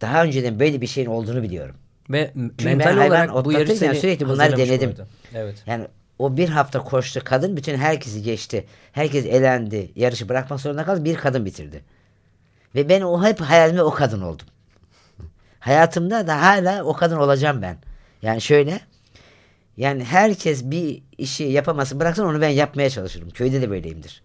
daha 0.00 0.24
önceden 0.24 0.60
böyle 0.60 0.80
bir 0.80 0.86
şeyin 0.86 1.08
olduğunu 1.08 1.42
biliyorum. 1.42 1.76
ve 2.10 2.30
Çünkü 2.34 2.64
mental 2.64 2.96
ben 2.96 3.08
olarak 3.08 3.44
bu 3.44 3.52
yarış 3.52 3.78
seni 3.78 3.94
sürekli 3.94 4.28
bunları 4.28 4.52
bu 4.52 4.56
denedim. 4.56 4.94
Evet. 5.34 5.62
Yani 5.66 5.86
o 6.18 6.36
bir 6.36 6.48
hafta 6.48 6.84
koştu 6.84 7.20
kadın 7.24 7.56
bütün 7.56 7.76
herkesi 7.76 8.22
geçti. 8.22 8.66
Herkes 8.92 9.26
elendi. 9.26 9.90
Yarışı 9.96 10.28
bırakmak 10.28 10.60
zorunda 10.60 10.84
kaldı. 10.84 11.04
Bir 11.04 11.16
kadın 11.16 11.44
bitirdi. 11.44 11.84
Ve 12.74 12.88
ben 12.88 13.00
o 13.00 13.24
hep 13.24 13.40
hayalimde 13.40 13.82
o 13.82 13.90
kadın 13.90 14.22
oldum. 14.22 14.46
Hayatımda 15.60 16.26
da 16.26 16.42
hala 16.42 16.84
o 16.84 16.92
kadın 16.92 17.16
olacağım 17.16 17.62
ben. 17.62 17.76
Yani 18.22 18.40
şöyle 18.40 18.80
yani 19.76 20.04
herkes 20.04 20.64
bir 20.64 21.02
işi 21.18 21.44
yapaması 21.44 22.00
bıraksın 22.00 22.24
onu 22.24 22.40
ben 22.40 22.48
yapmaya 22.48 22.90
çalışırım. 22.90 23.30
Köyde 23.30 23.62
de 23.62 23.70
böyleyimdir. 23.70 24.22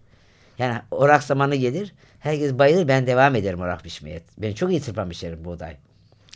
Yani 0.58 0.78
orak 0.90 1.22
zamanı 1.22 1.54
gelir. 1.54 1.92
Herkes 2.20 2.52
bayılır 2.54 2.88
ben 2.88 3.06
devam 3.06 3.34
ederim 3.34 3.60
orak 3.60 3.84
biçmeye. 3.84 4.22
Ben 4.38 4.52
çok 4.52 4.70
iyi 4.70 4.80
tırpan 4.80 5.10
biçerim 5.10 5.44
buğday. 5.44 5.76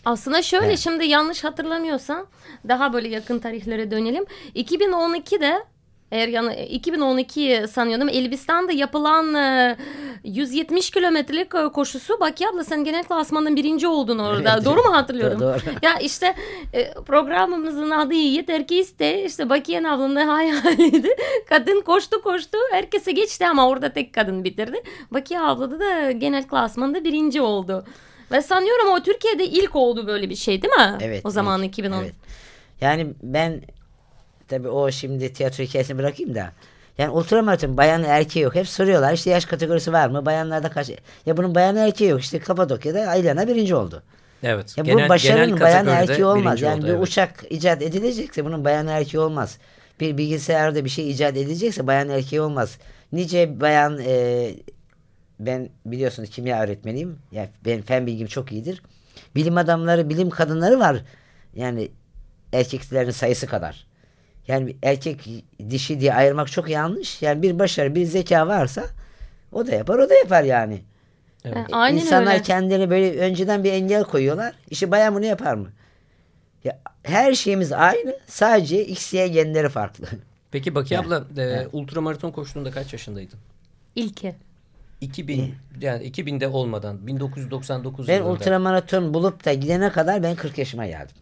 Aslında 0.04 0.42
şöyle 0.42 0.66
Evet. 0.66 0.78
şimdi 0.78 1.04
yanlış 1.04 1.44
hatırlamıyorsam 1.44 2.26
daha 2.68 2.92
böyle 2.92 3.08
yakın 3.08 3.38
tarihlere 3.38 3.90
dönelim. 3.90 4.24
2012'de 4.56 5.64
eğer 6.10 6.28
yani 6.28 6.64
2012 6.64 7.64
sanıyordum 7.70 8.08
Elbistan'da 8.08 8.72
yapılan 8.72 9.34
e, 9.34 9.76
170 10.24 10.90
kilometrelik 10.90 11.54
e, 11.54 11.68
koşusu 11.68 12.20
Baki 12.20 12.48
abla 12.48 12.64
sen 12.64 12.84
genel 12.84 13.04
klasmanın 13.04 13.56
birinci 13.56 13.86
oldun 13.86 14.18
orada. 14.18 14.54
Evet. 14.54 14.64
Doğru 14.64 14.82
mu 14.82 14.96
hatırlıyorum? 14.96 15.40
Doğru. 15.40 15.58
Ya 15.82 15.98
işte 15.98 16.34
e, 16.72 16.92
programımızın 16.94 17.90
adı 17.90 18.14
yeter 18.14 18.66
ki 18.66 18.78
iste. 18.78 19.24
İşte 19.24 19.48
Bakiye 19.50 19.80
ablanın 19.80 20.16
da 20.16 20.28
hayaliydi. 20.28 21.08
Kadın 21.48 21.80
koştu 21.80 22.22
koştu. 22.22 22.58
Herkese 22.70 23.12
geçti 23.12 23.46
ama 23.46 23.68
orada 23.68 23.92
tek 23.92 24.12
kadın 24.12 24.44
bitirdi. 24.44 24.82
Bakiye 25.10 25.40
ablada 25.40 25.80
da 25.80 26.10
genel 26.10 26.48
klasmanda 26.48 27.04
birinci 27.04 27.40
oldu. 27.40 27.84
Ve 28.32 28.42
sanıyorum 28.42 28.88
o 28.92 29.00
Türkiye'de 29.02 29.44
ilk 29.44 29.76
oldu 29.76 30.06
böyle 30.06 30.30
bir 30.30 30.36
şey 30.36 30.62
değil 30.62 30.74
mi? 30.74 30.98
Evet. 31.00 31.20
O 31.24 31.30
zaman 31.30 31.60
evet, 31.60 31.68
2010. 31.68 32.02
evet. 32.02 32.14
Yani 32.80 33.06
ben 33.22 33.62
tabii 34.50 34.68
o 34.68 34.90
şimdi 34.90 35.32
tiyatro 35.32 35.64
hikayesini 35.64 35.98
bırakayım 35.98 36.34
da. 36.34 36.52
Yani 36.98 37.10
ultramaraton 37.10 37.76
bayan 37.76 38.04
erkeği 38.04 38.44
yok. 38.44 38.54
Hep 38.54 38.68
soruyorlar 38.68 39.12
işte 39.12 39.30
yaş 39.30 39.44
kategorisi 39.44 39.92
var 39.92 40.08
mı? 40.08 40.26
Bayanlarda 40.26 40.70
kaç? 40.70 40.90
Ya 41.26 41.36
bunun 41.36 41.54
bayan 41.54 41.76
erkeği 41.76 42.10
yok. 42.10 42.20
İşte 42.20 42.38
Kapadokya'da 42.38 43.00
Aylana 43.00 43.48
birinci 43.48 43.74
oldu. 43.74 44.02
Evet. 44.42 44.78
Ya 44.78 44.84
Genel- 44.84 45.04
bu 45.04 45.08
başarının 45.08 45.46
genel 45.46 45.60
bayan 45.60 45.86
erkeği 45.86 46.24
olmaz. 46.24 46.62
Yani 46.62 46.78
oldu, 46.78 46.86
bir 46.86 46.92
evet. 46.92 47.02
uçak 47.02 47.44
icat 47.50 47.82
edilecekse 47.82 48.44
bunun 48.44 48.64
bayan 48.64 48.86
erkeği 48.86 49.20
olmaz. 49.20 49.58
Bir 50.00 50.18
bilgisayarda 50.18 50.84
bir 50.84 50.90
şey 50.90 51.10
icat 51.10 51.36
edilecekse 51.36 51.86
bayan 51.86 52.08
erkeği 52.08 52.40
olmaz. 52.40 52.78
Nice 53.12 53.60
bayan 53.60 53.98
e, 54.06 54.50
ben 55.40 55.68
biliyorsunuz 55.86 56.30
kimya 56.30 56.62
öğretmeniyim. 56.62 57.18
Yani 57.32 57.48
benim 57.64 57.82
fen 57.82 58.06
bilgim 58.06 58.26
çok 58.26 58.52
iyidir. 58.52 58.82
Bilim 59.34 59.56
adamları, 59.56 60.08
bilim 60.08 60.30
kadınları 60.30 60.80
var. 60.80 60.96
Yani 61.54 61.88
erkeklerin 62.52 63.10
sayısı 63.10 63.46
kadar. 63.46 63.89
Yani 64.48 64.76
erkek 64.82 65.28
dişi 65.70 66.00
diye 66.00 66.14
ayırmak 66.14 66.52
çok 66.52 66.68
yanlış. 66.68 67.22
Yani 67.22 67.42
bir 67.42 67.58
başarı, 67.58 67.94
bir 67.94 68.04
zeka 68.04 68.46
varsa 68.46 68.84
o 69.52 69.66
da 69.66 69.74
yapar, 69.74 69.98
o 69.98 70.08
da 70.10 70.14
yapar 70.14 70.42
yani. 70.42 70.80
Evet. 71.44 71.56
E, 71.56 71.72
Aynen 71.72 71.98
İnsanlar 72.00 72.32
öyle. 72.32 72.42
kendileri 72.42 72.90
böyle 72.90 73.18
önceden 73.18 73.64
bir 73.64 73.72
engel 73.72 74.04
koyuyorlar. 74.04 74.54
İşte 74.70 74.90
bayan 74.90 75.14
bunu 75.14 75.24
yapar 75.24 75.54
mı? 75.54 75.68
Ya, 76.64 76.80
her 77.02 77.34
şeyimiz 77.34 77.72
aynı. 77.72 78.16
Sadece 78.26 78.84
X, 78.86 79.14
Y 79.14 79.28
genleri 79.28 79.68
farklı. 79.68 80.06
Peki 80.50 80.74
Baki 80.74 80.94
Yani, 80.94 81.06
abla 81.06 81.24
e, 81.36 81.42
evet. 81.42 81.68
ultramaraton 81.72 82.30
koştuğunda 82.30 82.70
kaç 82.70 82.92
yaşındaydın? 82.92 83.38
İlki. 83.96 84.34
2000 85.00 85.54
yani 85.80 86.04
2000'de 86.10 86.48
olmadan 86.48 87.06
1999 87.06 88.08
Ben 88.08 88.14
yılında. 88.16 88.30
ultramaraton 88.32 89.14
bulup 89.14 89.44
da 89.44 89.52
gidene 89.52 89.90
kadar 89.92 90.22
ben 90.22 90.36
40 90.36 90.58
yaşıma 90.58 90.86
geldim. 90.86 91.16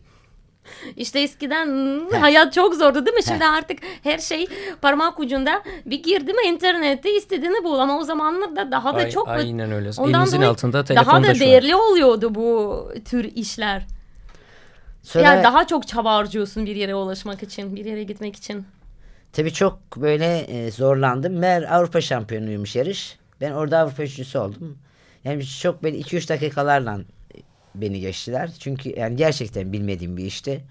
İşte 0.96 1.20
eskiden 1.20 1.66
hmm, 1.66 2.10
hayat 2.10 2.52
çok 2.52 2.74
zordu 2.74 3.06
değil 3.06 3.16
mi? 3.16 3.22
Şimdi 3.22 3.44
Heh. 3.44 3.52
artık 3.52 3.78
her 4.02 4.18
şey 4.18 4.46
parmak 4.82 5.20
ucunda. 5.20 5.62
Bir 5.86 6.02
girdi 6.02 6.32
mi 6.32 6.42
internette 6.48 7.16
istediğini 7.16 7.64
bul 7.64 7.78
ama 7.78 7.98
o 7.98 8.02
zamanlarda 8.02 8.70
daha 8.70 8.94
da 8.94 8.98
Ay- 8.98 9.10
çok 9.10 9.28
aynen 9.28 9.72
öyle. 9.72 9.90
Ondan 9.98 10.20
Elinizin 10.20 10.36
dolayı 10.36 10.50
altında 10.50 10.72
daha 10.72 10.84
telefonda 10.84 11.28
da 11.28 11.34
şu 11.34 11.44
an. 11.44 11.50
değerli 11.50 11.76
oluyordu 11.76 12.34
bu 12.34 12.88
tür 13.04 13.24
işler. 13.24 13.86
Sonra 15.02 15.24
Yani 15.24 15.44
daha 15.44 15.66
çok 15.66 15.88
çaba 15.88 16.14
harcıyorsun 16.14 16.66
bir 16.66 16.76
yere 16.76 16.94
ulaşmak 16.94 17.42
için, 17.42 17.76
bir 17.76 17.84
yere 17.84 18.02
gitmek 18.02 18.36
için. 18.36 18.66
tabii 19.32 19.52
çok 19.52 19.78
böyle 19.96 20.38
e, 20.38 20.70
zorlandım. 20.70 21.32
Meğer 21.38 21.74
Avrupa 21.76 22.00
şampiyonuymuş 22.00 22.76
yarış. 22.76 23.18
Ben 23.40 23.52
orada 23.52 23.78
Avrupa 23.78 24.02
üçüncüsü 24.02 24.38
oldum. 24.38 24.78
Yani 25.24 25.46
çok 25.46 25.82
böyle 25.82 25.98
2-3 25.98 26.28
dakikalarla 26.28 26.98
beni 27.74 28.00
geçtiler. 28.00 28.50
Çünkü 28.58 28.98
yani 28.98 29.16
gerçekten 29.16 29.72
bilmediğim 29.72 30.16
bir 30.16 30.24
işti. 30.24 30.64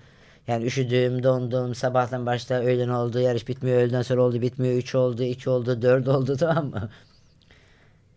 Yani 0.47 0.65
üşüdüm, 0.65 1.23
dondum, 1.23 1.75
sabahtan 1.75 2.25
başta 2.25 2.55
öğlen 2.55 2.89
oldu, 2.89 3.19
yarış 3.19 3.47
bitmiyor, 3.47 3.77
öğleden 3.81 4.01
sonra 4.01 4.21
oldu, 4.21 4.41
bitmiyor, 4.41 4.75
3 4.75 4.95
oldu, 4.95 5.23
2 5.23 5.49
oldu, 5.49 5.81
4 5.81 6.07
oldu 6.07 6.37
tamam 6.39 6.65
mı? 6.69 6.89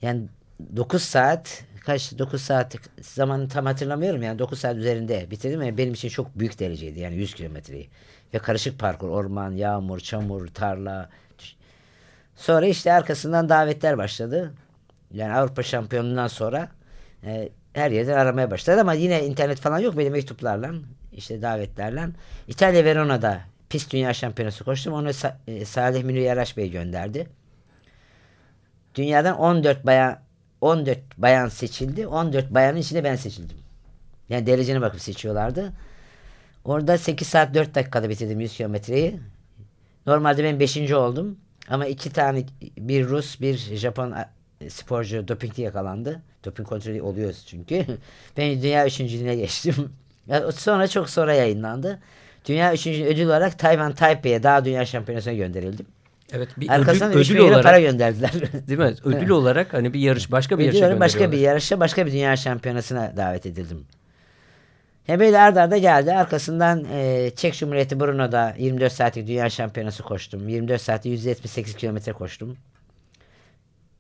Yani 0.02 0.28
9 0.76 1.02
saat, 1.02 1.64
kaç 1.87 2.18
9 2.18 2.42
saat 2.42 2.76
zamanı 3.00 3.49
tam 3.49 3.66
hatırlamıyorum 3.66 4.22
yani 4.22 4.38
9 4.38 4.58
saat 4.58 4.76
üzerinde 4.76 5.30
bitirdim 5.30 5.60
ve 5.60 5.78
benim 5.78 5.92
için 5.94 6.08
çok 6.08 6.38
büyük 6.38 6.58
dereceydi 6.58 7.00
yani 7.00 7.16
100 7.16 7.34
kilometreyi. 7.34 7.88
Ve 8.34 8.38
karışık 8.38 8.78
parkur, 8.78 9.08
orman, 9.08 9.52
yağmur, 9.52 10.00
çamur, 10.00 10.49
tarla. 10.49 11.10
Sonra 12.37 12.66
işte 12.66 12.92
arkasından 12.92 13.49
davetler 13.49 13.99
başladı. 13.99 14.54
Yani 15.12 15.32
Avrupa 15.34 15.62
şampiyonundan 15.62 16.26
sonra 16.28 16.68
e, 17.25 17.49
her 17.72 17.90
yerden 17.90 18.16
aramaya 18.16 18.50
başladı 18.50 18.80
ama 18.80 18.92
yine 18.92 19.26
internet 19.26 19.60
falan 19.60 19.78
yok. 19.78 19.98
Benim 19.98 20.12
mektuplarla 20.12 20.70
işte 21.12 21.42
davetlerle. 21.42 22.08
İtalya 22.48 22.84
Verona'da 22.84 23.40
pist 23.68 23.92
dünya 23.92 24.14
şampiyonası 24.14 24.64
koştum. 24.64 24.92
Onu 24.92 25.08
Sa- 25.08 25.34
e, 25.46 25.64
Salih 25.64 26.04
Münir 26.04 26.20
Yaraş 26.20 26.56
Bey 26.56 26.70
gönderdi. 26.70 27.26
Dünyadan 28.94 29.36
14 29.38 29.86
bayan 29.86 30.18
14 30.60 30.98
bayan 31.18 31.48
seçildi. 31.48 32.06
14 32.06 32.54
bayanın 32.54 32.78
içinde 32.78 33.04
ben 33.04 33.16
seçildim. 33.16 33.56
Yani 34.28 34.46
derecene 34.46 34.80
bakıp 34.80 35.00
seçiyorlardı. 35.00 35.72
Orada 36.64 36.98
8 36.98 37.28
saat 37.28 37.54
4 37.54 37.74
dakikada 37.74 38.08
bitirdim 38.08 38.40
100 38.40 38.56
kilometreyi. 38.56 39.20
Normalde 40.06 40.44
ben 40.44 40.60
5. 40.60 40.92
oldum. 40.92 41.38
Ama 41.68 41.86
iki 41.86 42.12
tane 42.12 42.44
bir 42.78 43.08
Rus 43.08 43.40
bir 43.40 43.56
Japon 43.56 44.14
sporcu 44.69 45.29
dopingli 45.29 45.62
yakalandı. 45.62 46.23
Doping 46.45 46.69
kontrolü 46.69 47.02
oluyoruz 47.02 47.45
çünkü. 47.47 47.87
ben 48.37 48.62
dünya 48.62 48.87
üçüncülüğüne 48.87 49.37
geçtim. 49.37 49.93
Sonra 50.52 50.88
çok 50.88 51.11
sonra 51.11 51.35
yayınlandı. 51.35 51.99
Dünya 52.47 52.75
üçüncü 52.75 53.05
ödül 53.05 53.26
olarak 53.26 53.59
Tayvan 53.59 53.95
Taipei'ye 53.95 54.43
daha 54.43 54.64
dünya 54.64 54.87
şampiyonasına 54.87 55.35
gönderildim. 55.35 55.87
Evet 56.33 56.49
bir 56.57 56.69
Arkasından 56.69 57.11
ödül, 57.12 57.21
3 57.21 57.31
ödül 57.31 57.40
olarak 57.40 57.64
para 57.64 57.81
gönderdiler. 57.81 58.33
değil 58.69 58.79
mi? 58.79 58.95
Ödül 59.05 59.29
olarak 59.29 59.75
hani 59.75 59.95
bir 59.95 60.00
yarış 60.00 60.33
başka 60.33 60.59
bir 60.59 60.69
Ödül 60.69 60.79
yarışa 60.79 61.00
başka 61.00 61.33
bir 61.33 61.38
yarışa 61.38 61.81
başka 61.81 62.07
bir 62.07 62.12
dünya 62.12 62.37
şampiyonasına 62.37 63.12
davet 63.17 63.47
edildim. 63.47 63.87
Hem 65.07 65.21
böyle 65.21 65.38
arda 65.38 65.62
arda 65.62 65.79
geldi. 65.79 66.12
Arkasından 66.12 66.87
e, 66.93 67.31
Çek 67.37 67.55
Cumhuriyeti 67.55 68.00
Brno'da 68.00 68.55
24 68.59 68.93
saatlik 68.93 69.26
dünya 69.26 69.50
şampiyonası 69.50 70.02
koştum. 70.02 70.49
24 70.49 70.81
saatte 70.81 71.09
178 71.09 71.75
kilometre 71.76 72.12
koştum. 72.12 72.57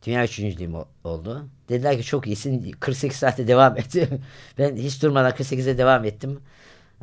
Dünya 0.06 0.24
üçüncülüğüm 0.24 0.74
oldu. 1.04 1.48
Dediler 1.68 1.98
ki 1.98 2.02
çok 2.02 2.26
iyisin 2.26 2.70
48 2.80 3.18
saatte 3.18 3.48
devam 3.48 3.76
et. 3.78 3.94
ben 4.58 4.76
hiç 4.76 5.02
durmadan 5.02 5.32
48'e 5.32 5.78
devam 5.78 6.04
ettim. 6.04 6.40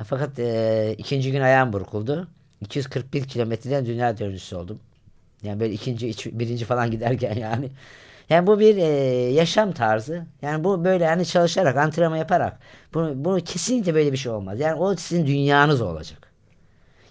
Fakat 0.05 0.39
e, 0.39 0.95
ikinci 0.97 1.31
gün 1.31 1.41
ayağım 1.41 1.73
burkuldu. 1.73 2.27
241 2.61 3.23
kilometreden 3.23 3.85
dünya 3.85 4.17
dördüncüsü 4.17 4.55
oldum. 4.55 4.79
Yani 5.43 5.59
böyle 5.59 5.73
ikinci, 5.73 6.09
üç- 6.09 6.25
birinci 6.25 6.65
falan 6.65 6.91
giderken 6.91 7.35
yani. 7.35 7.69
Yani 8.29 8.47
bu 8.47 8.59
bir 8.59 8.77
e, 8.77 8.83
yaşam 9.33 9.71
tarzı. 9.71 10.25
Yani 10.41 10.63
bu 10.63 10.83
böyle 10.85 11.03
yani 11.03 11.25
çalışarak, 11.25 11.77
antrenman 11.77 12.17
yaparak. 12.17 12.59
Bunu, 12.93 13.25
bunu 13.25 13.43
kesinlikle 13.43 13.95
böyle 13.95 14.11
bir 14.11 14.17
şey 14.17 14.31
olmaz. 14.31 14.59
Yani 14.59 14.75
o 14.75 14.95
sizin 14.95 15.27
dünyanız 15.27 15.81
olacak. 15.81 16.31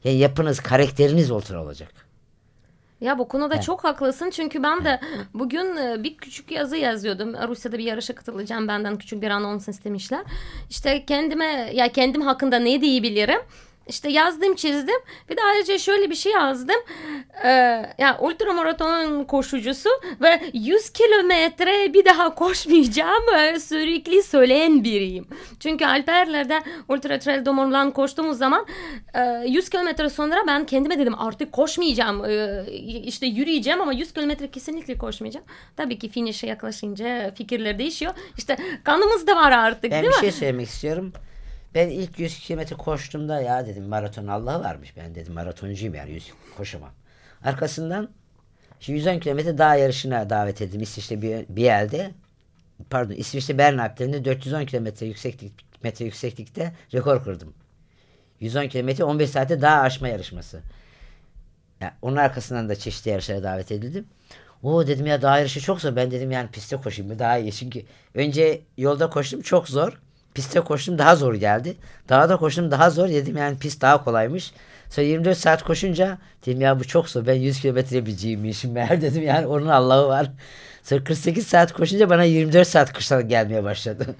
Yani 0.04 0.16
yapınız, 0.16 0.60
karakteriniz 0.60 1.30
ultra 1.30 1.62
olacak. 1.62 2.05
Ya 3.00 3.18
bu 3.18 3.28
konuda 3.28 3.54
Evet. 3.54 3.64
çok 3.64 3.84
haklısın 3.84 4.30
çünkü 4.30 4.62
ben 4.62 4.84
de 4.84 5.00
bugün 5.34 5.76
e, 5.76 6.02
bir 6.02 6.16
küçük 6.16 6.50
yazı 6.50 6.76
yazıyordum. 6.76 7.34
Rusya'da 7.48 7.78
bir 7.78 7.84
yarışa 7.84 8.14
katılacağım. 8.14 8.68
Benden 8.68 8.98
küçük 8.98 9.22
bir 9.22 9.30
anons 9.30 9.68
istemişler. 9.68 10.20
İşte 10.70 11.04
kendime 11.06 11.70
ya 11.74 11.92
kendim 11.92 12.20
hakkında 12.22 12.58
ne 12.58 12.80
diyebilirim? 12.80 13.40
İşte 13.88 14.08
yazdım 14.10 14.54
çizdim. 14.54 14.96
Bir 15.30 15.36
de 15.36 15.40
ayrıca 15.46 15.78
şöyle 15.78 16.10
bir 16.10 16.14
şey 16.14 16.32
yazdım. 16.32 16.76
Ee, 17.44 17.48
ya 17.98 18.18
ultramaraton 18.20 19.24
koşucusu 19.24 19.88
ve 20.20 20.40
100 20.52 20.90
kilometre 20.90 21.94
bir 21.94 22.04
daha 22.04 22.34
koşmayacağım 22.34 23.34
e, 23.36 23.60
sürekli 23.60 24.22
söyleyen 24.22 24.84
biriyim. 24.84 25.26
Çünkü 25.60 25.84
Alperler'de 25.86 26.62
ultra 26.88 27.18
trail 27.18 27.44
domorlan 27.44 27.90
koştuğumuz 27.90 28.38
zaman 28.38 28.66
e, 29.14 29.44
100 29.48 29.68
kilometre 29.70 30.10
sonra 30.10 30.36
ben 30.46 30.66
kendime 30.66 30.98
dedim 30.98 31.14
artık 31.18 31.52
koşmayacağım. 31.52 32.24
E, 32.24 32.64
işte 33.04 33.26
yürüyeceğim 33.26 33.80
ama 33.80 33.92
100 33.92 34.12
kilometre 34.12 34.50
kesinlikle 34.50 34.98
koşmayacağım. 34.98 35.46
Tabii 35.76 35.98
ki 35.98 36.08
finish'e 36.08 36.46
yaklaşınca 36.46 37.34
fikirler 37.34 37.78
değişiyor. 37.78 38.12
İşte 38.38 38.56
kanımızda 38.84 39.36
var 39.36 39.52
artık 39.52 39.90
Ben 39.90 40.02
değil 40.02 40.12
bir 40.12 40.16
mi? 40.16 40.20
şey 40.20 40.32
söylemek 40.32 40.66
istiyorum. 40.68 41.12
Ben 41.76 41.88
ilk 41.88 42.18
100 42.18 42.38
kilometre 42.38 42.76
koştuğumda 42.76 43.40
ya 43.40 43.66
dedim 43.66 43.84
maraton 43.84 44.26
Allah 44.26 44.60
varmış. 44.60 44.96
Ben 44.96 45.14
dedim 45.14 45.34
maratoncuyum 45.34 45.94
yani 45.94 46.10
100 46.10 46.32
koşamam. 46.56 46.90
Arkasından 47.44 48.08
şimdi 48.80 48.98
110 48.98 49.18
kilometre 49.18 49.58
dağ 49.58 49.74
yarışına 49.74 50.30
davet 50.30 50.62
edildim 50.62 50.82
İsviçre 50.82 51.22
bir, 51.22 51.46
bir 51.48 51.62
yerde. 51.62 52.10
Pardon 52.90 53.14
İsviçre 53.14 53.58
Bern 53.58 53.78
Alplerinde 53.78 54.24
410 54.24 54.64
kilometre 54.64 55.06
yükseklik 55.06 55.52
metre 55.82 56.04
yükseklikte 56.04 56.72
rekor 56.94 57.24
kırdım. 57.24 57.54
110 58.40 58.68
kilometre 58.68 59.04
15 59.04 59.30
saatte 59.30 59.62
dağ 59.62 59.80
aşma 59.80 60.08
yarışması. 60.08 60.60
Ya, 61.80 61.96
onun 62.02 62.16
arkasından 62.16 62.68
da 62.68 62.76
çeşitli 62.76 63.10
yarışlara 63.10 63.42
davet 63.42 63.72
edildim. 63.72 64.06
O 64.62 64.86
dedim 64.86 65.06
ya 65.06 65.22
dağ 65.22 65.38
yarışı 65.38 65.60
çok 65.60 65.80
zor. 65.80 65.96
Ben 65.96 66.10
dedim 66.10 66.30
yani 66.30 66.50
pistte 66.50 66.76
koşayım 66.76 67.12
mı 67.12 67.18
daha 67.18 67.38
iyi. 67.38 67.52
Çünkü 67.52 67.82
önce 68.14 68.60
yolda 68.76 69.10
koştum 69.10 69.42
çok 69.42 69.68
zor. 69.68 70.05
Pistte 70.36 70.60
koştum 70.60 70.98
daha 70.98 71.16
zor 71.16 71.34
geldi. 71.34 71.76
Dağda 72.08 72.36
koştum 72.36 72.70
daha 72.70 72.90
zor. 72.90 73.08
Dedim 73.08 73.36
yani 73.36 73.58
pist 73.58 73.80
daha 73.80 74.04
kolaymış. 74.04 74.52
Sonra 74.90 75.06
24 75.06 75.38
saat 75.38 75.62
koşunca 75.62 76.18
dedim 76.46 76.60
ya 76.60 76.80
bu 76.80 76.84
çok 76.84 77.08
zor. 77.08 77.26
Ben 77.26 77.34
100 77.34 77.60
kilometre 77.60 78.06
biciymişim. 78.06 78.72
Meğer 78.72 79.02
dedim 79.02 79.22
yani 79.22 79.46
onun 79.46 79.66
Allah'ı 79.66 80.08
var. 80.08 80.30
Sonra 80.82 81.04
48 81.04 81.46
saat 81.46 81.72
koşunca 81.72 82.10
bana 82.10 82.24
24 82.24 82.68
saat 82.68 82.92
kışlar 82.92 83.20
gelmeye 83.20 83.64
başladı. 83.64 84.16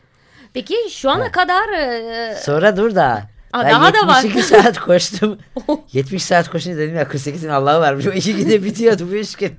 Peki 0.54 0.76
şu 0.90 1.10
ana 1.10 1.32
kadar 1.32 1.68
e, 1.68 2.34
Sonra 2.34 2.76
dur 2.76 2.94
da. 2.94 3.22
Aa, 3.52 3.64
ben 3.64 3.72
daha 3.72 3.94
da 3.94 4.06
var. 4.06 4.22
72 4.22 4.42
saat 4.48 4.78
koştum. 4.78 5.38
70 5.92 6.24
saat 6.24 6.50
koşunca 6.50 6.78
dedim 6.78 6.96
ya 6.96 7.02
48'in 7.02 7.48
Allah'ı 7.48 7.80
varmış. 7.80 8.06
O 8.06 8.10
iki 8.14 8.36
günde 8.36 8.64
bitiyordu 8.64 9.08
bu 9.10 9.14
üç 9.14 9.36
gün. 9.36 9.54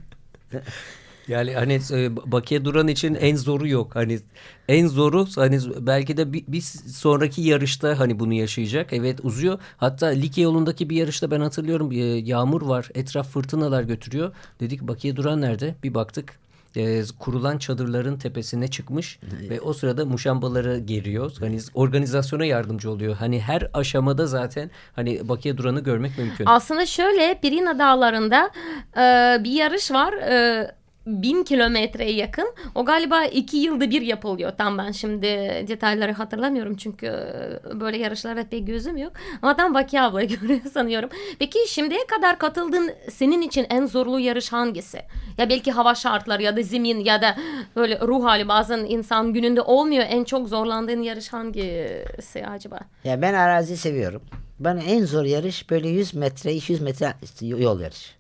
Yani 1.28 1.54
hani 1.54 1.80
e, 1.92 2.16
Bakiye 2.32 2.66
Duran 2.66 2.88
için 2.88 3.16
en 3.16 3.36
zoru 3.36 3.68
yok. 3.68 3.96
Hani 3.96 4.20
en 4.68 4.88
zoru 4.88 5.28
hani 5.36 5.60
belki 5.80 6.18
de 6.18 6.34
bir, 6.34 6.44
bir 6.48 6.62
sonraki 6.62 7.42
yarışta 7.42 8.00
hani 8.00 8.20
bunu 8.20 8.34
yaşayacak. 8.34 8.94
Evet 8.94 9.20
uzuyor. 9.24 9.60
Hatta 9.78 10.08
Likya 10.08 10.44
yolundaki 10.44 10.90
bir 10.90 10.96
yarışta 10.96 11.32
ben 11.32 11.40
hatırlıyorum 11.40 11.92
e, 11.92 11.96
yağmur 12.06 12.62
var. 12.62 12.90
Etraf 12.96 13.30
fırtınalar 13.30 13.84
götürüyor. 13.84 14.36
Dedik 14.60 14.82
Bakiye 14.82 15.16
Duran 15.16 15.42
nerede? 15.42 15.76
Bir 15.84 15.94
baktık 15.94 16.40
e, 16.78 17.04
kurulan 17.20 17.58
çadırların 17.58 18.18
tepesine 18.18 18.68
çıkmış 18.68 19.20
ve 19.50 19.62
o 19.62 19.74
sırada 19.74 20.06
muşambaları 20.06 20.80
geriyor. 20.80 21.32
Hani 21.40 21.60
organizasyona 21.74 22.46
yardımcı 22.46 22.92
oluyor. 22.92 23.16
Hani 23.16 23.42
her 23.42 23.70
aşamada 23.74 24.28
zaten 24.28 24.72
hani 24.96 25.30
Bakiye 25.30 25.58
Duran'ı 25.58 25.80
görmek 25.80 26.18
mümkün. 26.18 26.46
Aslında 26.46 26.86
şöyle 26.86 27.40
Pirina 27.42 27.80
Dağları'nda 27.80 28.52
e, 28.98 29.44
bir 29.44 29.52
yarış 29.52 29.92
var. 29.92 30.14
E, 30.14 30.72
bin 31.08 31.44
kilometreye 31.44 32.12
yakın. 32.12 32.54
O 32.76 32.86
galiba 32.86 33.26
iki 33.26 33.58
yılda 33.58 33.90
bir 33.90 34.02
yapılıyor. 34.02 34.52
Tam 34.58 34.78
ben 34.78 34.92
şimdi 34.92 35.28
detayları 35.68 36.12
hatırlamıyorum 36.12 36.76
çünkü 36.76 37.06
e, 37.06 37.80
böyle 37.80 37.98
yarışlarda 37.98 38.44
pek 38.50 38.68
gözüm 38.68 38.98
yok. 38.98 39.14
Ama 39.42 39.56
tam 39.56 39.74
Baki 39.74 40.02
abla 40.02 40.24
görüyor 40.24 40.60
sanıyorum. 40.74 41.10
Peki 41.40 41.60
şimdiye 41.68 42.08
kadar 42.08 42.40
katıldığın 42.40 42.92
senin 43.12 43.42
için 43.42 43.66
en 43.70 43.86
zorlu 43.86 44.20
yarış 44.20 44.54
hangisi? 44.54 45.02
Ya 45.38 45.50
belki 45.50 45.72
hava 45.72 45.96
şartları 45.96 46.44
ya 46.44 46.58
da 46.58 46.62
zemin 46.62 47.00
ya 47.00 47.22
da 47.22 47.36
böyle 47.76 48.00
ruh 48.00 48.24
hali 48.24 48.48
bazen 48.48 48.80
insan 48.80 49.34
gününde 49.34 49.62
olmuyor. 49.62 50.06
En 50.10 50.24
çok 50.24 50.48
zorlandığın 50.48 51.02
yarış 51.02 51.34
hangisi 51.34 52.46
acaba? 52.48 52.80
Ya 53.04 53.22
ben 53.22 53.34
arazi 53.34 53.78
seviyorum. 53.78 54.22
Bana 54.60 54.82
en 54.82 55.06
zor 55.06 55.26
yarış 55.26 55.70
böyle 55.70 55.90
100 55.90 56.14
metre 56.14 56.54
200 56.54 56.82
metre 56.82 57.14
yol 57.42 57.80
yarışı. 57.80 58.18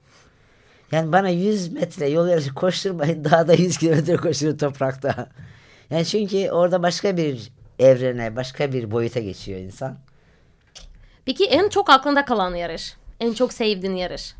Yani 0.91 1.11
bana 1.11 1.29
100 1.29 1.71
metre 1.73 2.09
yol 2.09 2.27
yarışı 2.27 2.53
koşturmayın 2.53 3.23
daha 3.23 3.47
da 3.47 3.53
100 3.53 3.77
kilometre 3.77 4.15
koşturun 4.15 4.57
toprakta. 4.57 5.29
Yani 5.89 6.05
çünkü 6.05 6.49
orada 6.49 6.83
başka 6.83 7.17
bir 7.17 7.51
evrene, 7.79 8.35
başka 8.35 8.73
bir 8.73 8.91
boyuta 8.91 9.19
geçiyor 9.19 9.59
insan. 9.59 9.97
Peki 11.25 11.45
en 11.45 11.69
çok 11.69 11.89
aklında 11.89 12.25
kalan 12.25 12.55
yarış? 12.55 12.93
En 13.19 13.33
çok 13.33 13.53
sevdiğin 13.53 13.95
yarış? 13.95 14.35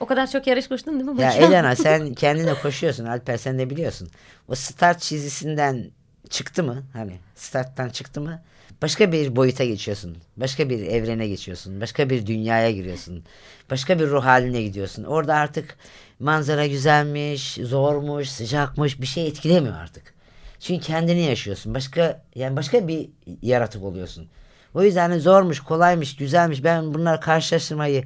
O 0.00 0.06
kadar 0.06 0.26
çok 0.30 0.46
yarış 0.46 0.68
koştun 0.68 1.00
değil 1.00 1.10
mi? 1.10 1.22
Ya? 1.22 1.32
Elena 1.32 1.76
sen 1.76 2.14
kendine 2.14 2.54
koşuyorsun 2.54 3.04
Alper 3.04 3.36
sen 3.36 3.58
de 3.58 3.70
biliyorsun. 3.70 4.08
O 4.48 4.54
start 4.54 5.00
çizgisinden 5.00 5.90
çıktı 6.30 6.62
mı? 6.62 6.82
Hani 6.92 7.18
starttan 7.34 7.88
çıktı 7.88 8.20
mı? 8.20 8.42
Başka 8.82 9.12
bir 9.12 9.36
boyuta 9.36 9.64
geçiyorsun. 9.64 10.16
Başka 10.36 10.70
bir 10.70 10.86
evrene 10.86 11.28
geçiyorsun. 11.28 11.80
Başka 11.80 12.10
bir 12.10 12.26
dünyaya 12.26 12.70
giriyorsun. 12.70 13.24
Başka 13.70 13.98
bir 13.98 14.06
ruh 14.06 14.24
haline 14.24 14.62
gidiyorsun. 14.62 15.04
Orada 15.04 15.34
artık 15.34 15.76
manzara 16.18 16.66
güzelmiş, 16.66 17.54
zormuş, 17.54 18.28
sıcakmış 18.28 19.00
bir 19.00 19.06
şey 19.06 19.26
etkilemiyor 19.26 19.74
artık. 19.76 20.14
Çünkü 20.60 20.86
kendini 20.86 21.22
yaşıyorsun. 21.22 21.74
Başka 21.74 22.22
yani 22.34 22.56
başka 22.56 22.88
bir 22.88 23.08
yaratık 23.42 23.82
oluyorsun. 23.82 24.28
O 24.74 24.82
yüzden 24.82 25.10
hani 25.10 25.20
zormuş, 25.20 25.60
kolaymış, 25.60 26.16
güzelmiş. 26.16 26.64
Ben 26.64 26.94
bunlar 26.94 27.20
karşılaştırmayı 27.20 28.04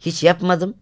hiç 0.00 0.22
yapmadım. 0.22 0.74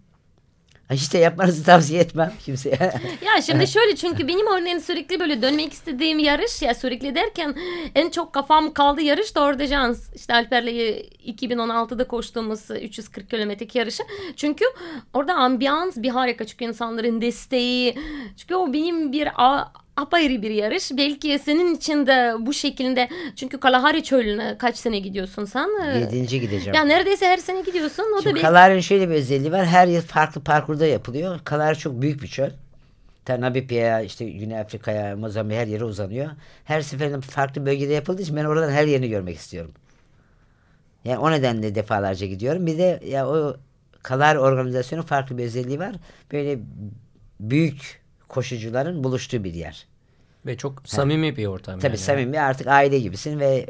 De 0.90 1.18
yapmanızı 1.18 1.64
tavsiye 1.64 2.00
etmem 2.00 2.32
kimseye. 2.44 2.92
Ya 3.26 3.42
şimdi 3.42 3.66
şöyle 3.68 3.96
çünkü 3.96 4.28
benim 4.28 4.46
örneğin 4.46 4.78
sürekli 4.78 5.20
böyle 5.20 5.42
dönmek 5.42 5.72
istediğim 5.72 6.18
yarış 6.18 6.62
ya 6.62 6.74
sürekli 6.74 7.14
derken 7.14 7.54
en 7.94 8.10
çok 8.10 8.32
kafam 8.32 8.72
kaldı 8.72 9.02
yarış 9.02 9.34
da 9.36 9.42
orada 9.42 9.66
Jans. 9.66 10.14
İşte 10.14 10.34
Alper'le 10.34 10.68
2016'da 11.26 12.08
koştuğumuz 12.08 12.70
340 12.70 13.30
kilometrelik 13.30 13.74
yarışı. 13.74 14.02
Çünkü 14.36 14.64
orada 15.12 15.34
ambiyans 15.34 15.96
bir 15.96 16.08
harika 16.08 16.44
çünkü 16.46 16.64
insanların 16.64 17.20
desteği. 17.20 17.98
Çünkü 18.36 18.54
o 18.54 18.72
benim 18.72 19.12
bir 19.12 19.28
a- 19.36 19.72
apayrı 19.96 20.42
bir 20.42 20.50
yarış. 20.50 20.90
Belki 20.92 21.38
senin 21.38 21.74
için 21.74 22.06
de 22.06 22.34
bu 22.40 22.52
şekilde 22.52 23.08
çünkü 23.36 23.60
Kalahari 23.60 24.02
çölüne 24.02 24.58
kaç 24.58 24.76
sene 24.76 24.98
gidiyorsun 24.98 25.44
sen? 25.44 25.68
Yedinci 26.00 26.40
gideceğim. 26.40 26.74
Ya 26.74 26.84
neredeyse 26.84 27.26
her 27.26 27.36
sene 27.36 27.60
gidiyorsun. 27.60 28.04
O 28.14 28.16
da 28.16 28.22
Şimdi 28.22 28.34
belki 28.34 28.46
Kalari'nin 28.46 28.80
şöyle 28.80 29.08
bir 29.08 29.14
özelliği 29.14 29.52
var. 29.52 29.66
Her 29.66 29.86
yıl 29.86 30.02
farklı 30.02 30.40
parkurda 30.40 30.86
yapılıyor. 30.86 31.40
Kalari 31.44 31.78
çok 31.78 32.02
büyük 32.02 32.22
bir 32.22 32.28
çöl. 32.28 32.50
Ta 33.24 33.40
Namibya'ya, 33.40 34.00
işte 34.00 34.30
Güney 34.30 34.60
Afrika'ya, 34.60 35.16
Mozambik'e 35.16 35.60
her 35.60 35.66
yere 35.66 35.84
uzanıyor. 35.84 36.30
Her 36.64 36.80
seferinde 36.80 37.20
farklı 37.20 37.66
bölgede 37.66 37.92
yapıldığı 37.92 38.22
için 38.22 38.36
ben 38.36 38.44
oradan 38.44 38.70
her 38.70 38.86
yerini 38.86 39.08
görmek 39.08 39.36
istiyorum. 39.36 39.72
Yani 41.04 41.18
o 41.18 41.30
nedenle 41.30 41.74
defalarca 41.74 42.26
gidiyorum. 42.26 42.66
Bir 42.66 42.78
de 42.78 43.00
ya 43.06 43.28
o 43.28 43.56
Kalari 44.02 44.38
organizasyonu 44.38 45.02
farklı 45.02 45.38
bir 45.38 45.44
özelliği 45.44 45.78
var. 45.78 45.96
Böyle 46.32 46.58
büyük 47.40 48.03
koşucuların 48.34 49.04
buluştuğu 49.04 49.44
bir 49.44 49.54
yer. 49.54 49.86
Ve 50.46 50.56
çok 50.56 50.82
samimi 50.84 51.36
bir 51.36 51.46
ortam. 51.46 51.80
Tabii 51.80 51.86
yani. 51.90 51.98
samimi 51.98 52.40
artık 52.40 52.66
aile 52.66 52.98
gibisin 52.98 53.40
ve 53.40 53.66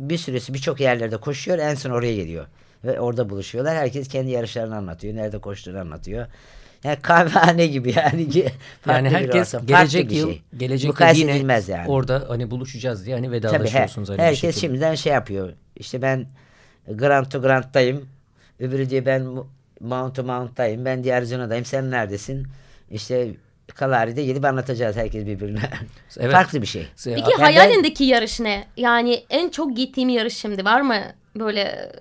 bir 0.00 0.18
süresi 0.18 0.54
birçok 0.54 0.80
yerlerde 0.80 1.16
koşuyor 1.16 1.58
en 1.58 1.74
son 1.74 1.90
oraya 1.90 2.14
geliyor. 2.14 2.46
Ve 2.84 3.00
orada 3.00 3.30
buluşuyorlar. 3.30 3.76
Herkes 3.76 4.08
kendi 4.08 4.30
yarışlarını 4.30 4.76
anlatıyor. 4.76 5.14
Nerede 5.14 5.38
koştuğunu 5.38 5.78
anlatıyor. 5.78 6.26
Yani 6.84 6.96
kahvehane 7.02 7.66
gibi 7.66 7.94
yani. 7.96 8.28
Yani 8.86 9.08
herkes 9.16 9.54
ortam, 9.54 9.66
gelecek 9.66 10.12
yıl 10.12 10.28
şey. 10.28 10.42
gelecek 10.56 11.00
yıl 11.00 11.14
yine 11.14 11.60
yani. 11.68 11.88
orada 11.88 12.24
hani 12.28 12.50
buluşacağız 12.50 13.06
diye 13.06 13.16
hani 13.16 13.26
Tabii 13.26 13.36
he, 13.36 13.42
vedalaşıyorsunuz. 13.42 14.08
hani 14.08 14.22
herkes 14.22 14.60
şimdiden 14.60 14.94
şey 14.94 15.12
yapıyor. 15.12 15.52
İşte 15.76 16.02
ben 16.02 16.26
Grant 16.88 17.30
to 17.30 17.42
Grant'tayım. 17.42 18.08
Öbürü 18.60 18.90
diyor 18.90 19.06
ben 19.06 19.28
Mount 19.80 20.16
to 20.16 20.22
Mount'tayım. 20.24 20.84
Ben 20.84 21.04
diğer 21.04 21.22
Zona'dayım. 21.22 21.64
Sen 21.64 21.90
neredesin? 21.90 22.46
İşte 22.90 23.34
Kalari'de 23.74 24.24
gidip 24.24 24.44
anlatacağız 24.44 24.96
herkes 24.96 25.26
birbirine. 25.26 25.60
Evet. 26.20 26.32
Farklı 26.32 26.62
bir 26.62 26.66
şey. 26.66 26.86
Peki 27.04 27.10
Yani 27.20 27.24
ben- 27.38 27.44
hayalindeki 27.44 28.04
yarış 28.04 28.40
ne? 28.40 28.66
Yani 28.76 29.24
en 29.30 29.48
çok 29.48 29.76
gittiğim 29.76 30.08
yarış 30.08 30.36
şimdi 30.36 30.64
var 30.64 30.80
mı? 30.80 30.96
Böyle 31.36 31.92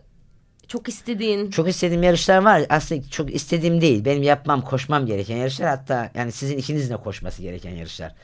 çok 0.68 0.90
istediğin. 0.90 1.52
Çok 1.52 1.70
istediğim 1.70 2.04
yarışlar 2.04 2.38
var. 2.38 2.62
Aslında 2.70 3.10
çok 3.10 3.34
istediğim 3.34 3.82
değil. 3.82 4.06
Benim 4.06 4.24
yapmam, 4.24 4.62
koşmam 4.62 5.06
gereken 5.06 5.38
yarışlar. 5.38 5.68
Hatta 5.70 6.12
yani 6.16 6.32
sizin 6.32 6.58
ikinizin 6.58 6.94
de 6.94 6.98
koşması 6.98 7.42
gereken 7.42 7.72
yarışlar. 7.72 8.16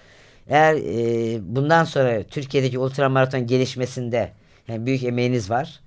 Eğer 0.50 0.76
e, 0.76 1.40
bundan 1.56 1.84
sonra 1.84 2.24
Türkiye'deki 2.24 2.80
ultramaraton 2.80 3.48
gelişmesinde 3.48 4.32
yani 4.68 4.86
büyük 4.86 5.04
emeğiniz 5.04 5.50
var 5.50 5.80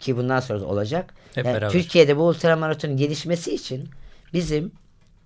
ki 0.00 0.16
bundan 0.16 0.40
sonra 0.40 0.60
da 0.60 0.66
olacak. 0.66 1.14
Hep 1.34 1.44
Yani 1.46 1.54
beraber. 1.54 1.70
Türkiye'de 1.72 2.16
bu 2.16 2.22
ultramaraton 2.22 2.96
gelişmesi 2.96 3.54
için 3.54 3.88
bizim 4.32 4.72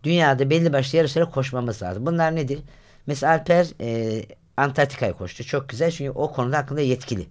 dünyada 0.04 0.50
belli 0.50 0.72
başlı 0.72 0.98
yarışlara 0.98 1.30
koşmamız 1.30 1.82
lazım. 1.82 2.06
Bunlar 2.06 2.36
nedir? 2.36 2.58
Mesela 3.06 3.32
Alper 3.32 3.66
e, 3.80 4.22
Antarktika'ya 4.56 5.12
koştu. 5.12 5.44
Çok 5.44 5.68
güzel 5.68 5.90
çünkü 5.90 6.10
o 6.10 6.32
konuda 6.32 6.58
hakkında 6.58 6.80
yetkili. 6.80 7.26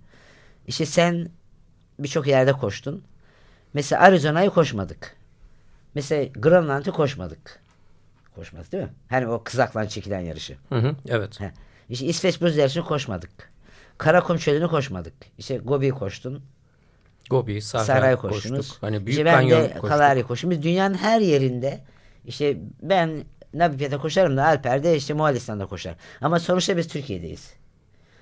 İşte 0.68 0.86
sen 0.86 1.30
birçok 2.00 2.28
yerde 2.28 2.54
koştun. 2.54 3.04
Mesela 3.74 4.02
Arizona'yı 4.02 4.50
koşmadık. 4.50 5.16
Mesela 5.96 6.26
Grönland'ı 6.36 6.92
koşmadık. 6.92 7.60
Koşmadık 8.36 8.72
değil 8.72 8.84
mi? 8.84 8.90
Hani 9.10 9.28
o 9.28 9.44
kızaklan 9.44 9.88
çekilen 9.88 10.20
yarışı. 10.20 10.56
Hı 10.70 10.76
hı, 10.76 10.96
evet. 11.08 11.40
He. 11.40 11.52
İşte 11.90 12.06
İsveç 12.06 12.42
buz 12.42 12.58
yarışını 12.58 12.84
koşmadık. 12.86 13.52
Karakum 13.98 14.38
çölünü 14.38 14.68
koşmadık. 14.68 15.14
İşte 15.38 15.58
Gobi'yi 15.58 15.92
koştun. 15.92 16.44
Gobi, 17.30 17.62
Sahra 17.62 18.16
koştuk. 18.16 18.32
koştunuz. 18.32 18.78
Hani 18.82 19.06
Büyük 19.06 19.10
işte 19.10 19.26
ben 19.26 19.50
de 19.50 19.68
koştuk. 19.68 19.88
Kalahari 19.90 20.24
koştum. 20.24 20.52
Biz 20.52 20.64
dünyanın 20.64 20.94
her 20.94 21.22
yerinde 21.22 21.82
işte 22.26 22.58
ben 22.82 23.26
Nabipyat'a 23.54 23.98
koşarım 23.98 24.38
da 24.38 24.46
Alper 24.46 24.84
de 24.84 24.96
işte 24.96 25.14
Moğolistan'da 25.14 25.66
koşar. 25.66 25.96
Ama 26.22 26.40
sonuçta 26.40 26.78
biz 26.78 26.88
Türkiye'deyiz. 26.88 27.54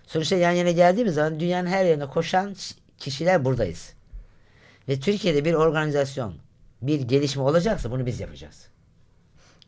Sonuçta 0.07 0.35
yan 0.35 0.51
yana 0.51 0.71
geldiğimiz 0.71 1.13
zaman 1.13 1.39
dünyanın 1.39 1.67
her 1.67 1.85
yerine 1.85 2.05
koşan 2.05 2.55
kişiler 2.97 3.45
buradayız. 3.45 3.93
Ve 4.87 4.99
Türkiye'de 4.99 5.45
bir 5.45 5.53
organizasyon, 5.53 6.35
bir 6.81 7.01
gelişme 7.01 7.43
olacaksa 7.43 7.91
bunu 7.91 8.05
biz 8.05 8.19
yapacağız. 8.19 8.67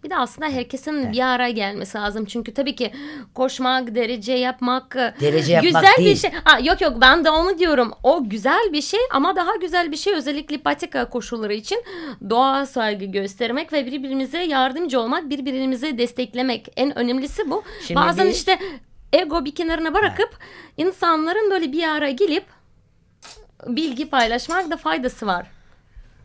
Bir 0.03 0.09
de 0.09 0.17
aslında 0.17 0.47
herkesin 0.49 1.11
bir 1.13 1.19
araya 1.27 1.51
gelmesi 1.51 1.97
lazım. 1.97 2.25
Çünkü 2.25 2.53
tabii 2.53 2.75
ki 2.75 2.91
koşmak, 3.35 3.95
derece 3.95 4.33
yapmak, 4.33 4.95
Derece 4.95 5.53
yapmak 5.53 5.73
güzel 5.81 5.93
bir 5.97 6.05
değil. 6.05 6.15
şey. 6.17 6.31
Ha, 6.43 6.59
yok 6.63 6.81
yok 6.81 6.93
ben 7.01 7.25
de 7.25 7.29
onu 7.29 7.59
diyorum. 7.59 7.91
O 8.03 8.29
güzel 8.29 8.69
bir 8.73 8.81
şey 8.81 8.99
ama 9.13 9.35
daha 9.35 9.55
güzel 9.55 9.91
bir 9.91 9.97
şey 9.97 10.13
özellikle 10.13 10.57
patika 10.57 11.09
koşulları 11.09 11.53
için 11.53 11.83
doğa 12.29 12.65
saygı 12.65 13.05
göstermek 13.05 13.73
ve 13.73 13.85
birbirimize 13.85 14.43
yardımcı 14.43 14.99
olmak, 14.99 15.29
birbirimizi 15.29 15.97
desteklemek. 15.97 16.67
En 16.77 16.97
önemlisi 16.97 17.49
bu. 17.51 17.63
Şimdi 17.87 17.99
Bazen 17.99 18.25
bir- 18.27 18.31
işte 18.31 18.59
ego 19.13 19.45
bir 19.45 19.55
kenarına 19.55 19.93
bırakıp 19.93 20.29
insanların 20.77 21.51
böyle 21.51 21.71
bir 21.71 21.83
araya 21.87 22.11
gelip 22.11 22.43
bilgi 23.67 24.09
paylaşmak 24.09 24.71
da 24.71 24.77
faydası 24.77 25.27
var. 25.27 25.47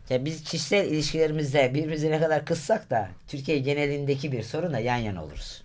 Ya 0.09 0.25
biz 0.25 0.43
kişisel 0.43 0.91
ilişkilerimizde 0.91 1.71
birbirimize 1.73 2.11
ne 2.11 2.19
kadar 2.19 2.45
kızsak 2.45 2.89
da 2.89 3.09
Türkiye 3.27 3.57
genelindeki 3.59 4.31
bir 4.31 4.43
sorunla 4.43 4.79
yan 4.79 4.97
yana 4.97 5.23
oluruz. 5.23 5.63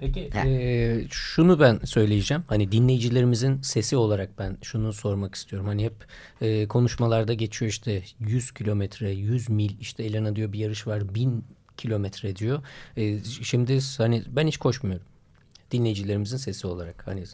Peki 0.00 0.30
Ha. 0.30 0.44
eee, 0.46 1.06
şunu 1.10 1.60
ben 1.60 1.80
söyleyeceğim. 1.84 2.44
Hani 2.46 2.72
dinleyicilerimizin 2.72 3.62
sesi 3.62 3.96
olarak 3.96 4.38
ben 4.38 4.56
şunu 4.62 4.92
sormak 4.92 5.34
istiyorum. 5.34 5.68
Hani 5.68 5.84
hep 5.84 5.94
eee, 6.40 6.68
konuşmalarda 6.68 7.34
geçiyor 7.34 7.70
işte 7.70 8.02
100 8.20 8.52
kilometre, 8.54 9.10
100 9.10 9.48
mil 9.50 9.80
işte 9.80 10.04
Elena 10.04 10.36
diyor 10.36 10.52
bir 10.52 10.58
yarış 10.58 10.86
var 10.86 11.14
1000 11.14 11.44
kilometre 11.76 12.36
diyor. 12.36 12.62
Eee, 12.96 13.18
şimdi 13.42 13.78
hani 13.98 14.22
ben 14.28 14.46
hiç 14.46 14.56
koşmuyorum. 14.56 15.06
Dinleyicilerimizin 15.70 16.36
sesi 16.36 16.66
olarak. 16.66 17.06
Hani 17.06 17.24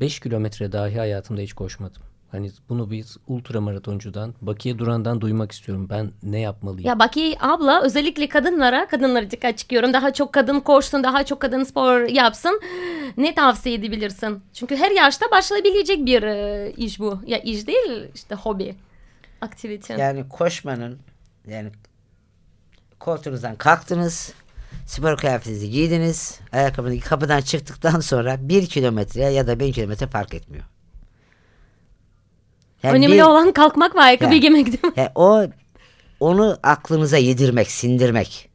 5 0.00 0.20
kilometre 0.20 0.72
dahi 0.72 0.98
hayatımda 0.98 1.40
hiç 1.40 1.52
koşmadım. 1.52 2.02
Hani 2.36 2.50
bunu 2.68 2.90
biz 2.90 3.16
ultramaratoncudan, 3.26 4.34
Bakiye 4.40 4.78
Duran'dan 4.78 5.20
duymak 5.20 5.52
istiyorum. 5.52 5.86
Ben 5.90 6.12
ne 6.22 6.40
yapmalıyım? 6.40 6.88
Ya 6.88 6.98
Baki 6.98 7.36
abla 7.40 7.82
özellikle 7.82 8.28
kadınlara, 8.28 8.86
kadınlara 8.86 9.30
dikkat 9.30 9.58
çıkıyorum. 9.58 9.92
Daha 9.92 10.12
çok 10.12 10.32
kadın 10.32 10.60
koşsun, 10.60 11.02
daha 11.02 11.24
çok 11.24 11.40
kadın 11.40 11.64
spor 11.64 12.00
yapsın. 12.00 12.60
Ne 13.16 13.34
tavsiye 13.34 13.74
edebilirsin? 13.74 14.42
Çünkü 14.52 14.76
her 14.76 14.90
yaşta 14.90 15.30
başlayabilecek 15.30 16.06
bir 16.06 16.22
e, 16.22 16.72
iş 16.76 17.00
bu. 17.00 17.20
Ya 17.26 17.38
iş 17.38 17.66
değil 17.66 18.10
işte 18.14 18.34
hobi, 18.34 18.74
aktivite. 19.40 19.94
Yani 19.94 20.28
koşmanın 20.28 20.98
yani 21.48 21.70
koltuğunuzdan 22.98 23.56
kalktınız. 23.56 24.32
Spor 24.86 25.16
kıyafetinizi 25.16 25.70
giydiniz. 25.70 26.40
Ayakkabınızı 26.52 27.00
kapıdan 27.00 27.40
çıktıktan 27.40 28.00
sonra 28.00 28.48
bir 28.48 28.66
kilometre 28.66 29.22
ya 29.22 29.46
da 29.46 29.60
bin 29.60 29.72
kilometre 29.72 30.06
fark 30.06 30.34
etmiyor. 30.34 30.64
Yani 32.82 32.96
Önemli 32.98 33.14
bir- 33.16 33.22
olan 33.22 33.52
kalkmak 33.52 33.96
ve 33.96 34.00
ayakkabı 34.00 34.34
Ya. 34.34 34.38
giymek 34.40 34.66
değil 34.66 34.84
mi? 34.84 34.92
yani 34.96 35.08
o 35.14 35.44
onu 36.20 36.58
aklınıza 36.62 37.16
yedirmek, 37.16 37.70
sindirmek. 37.70 38.48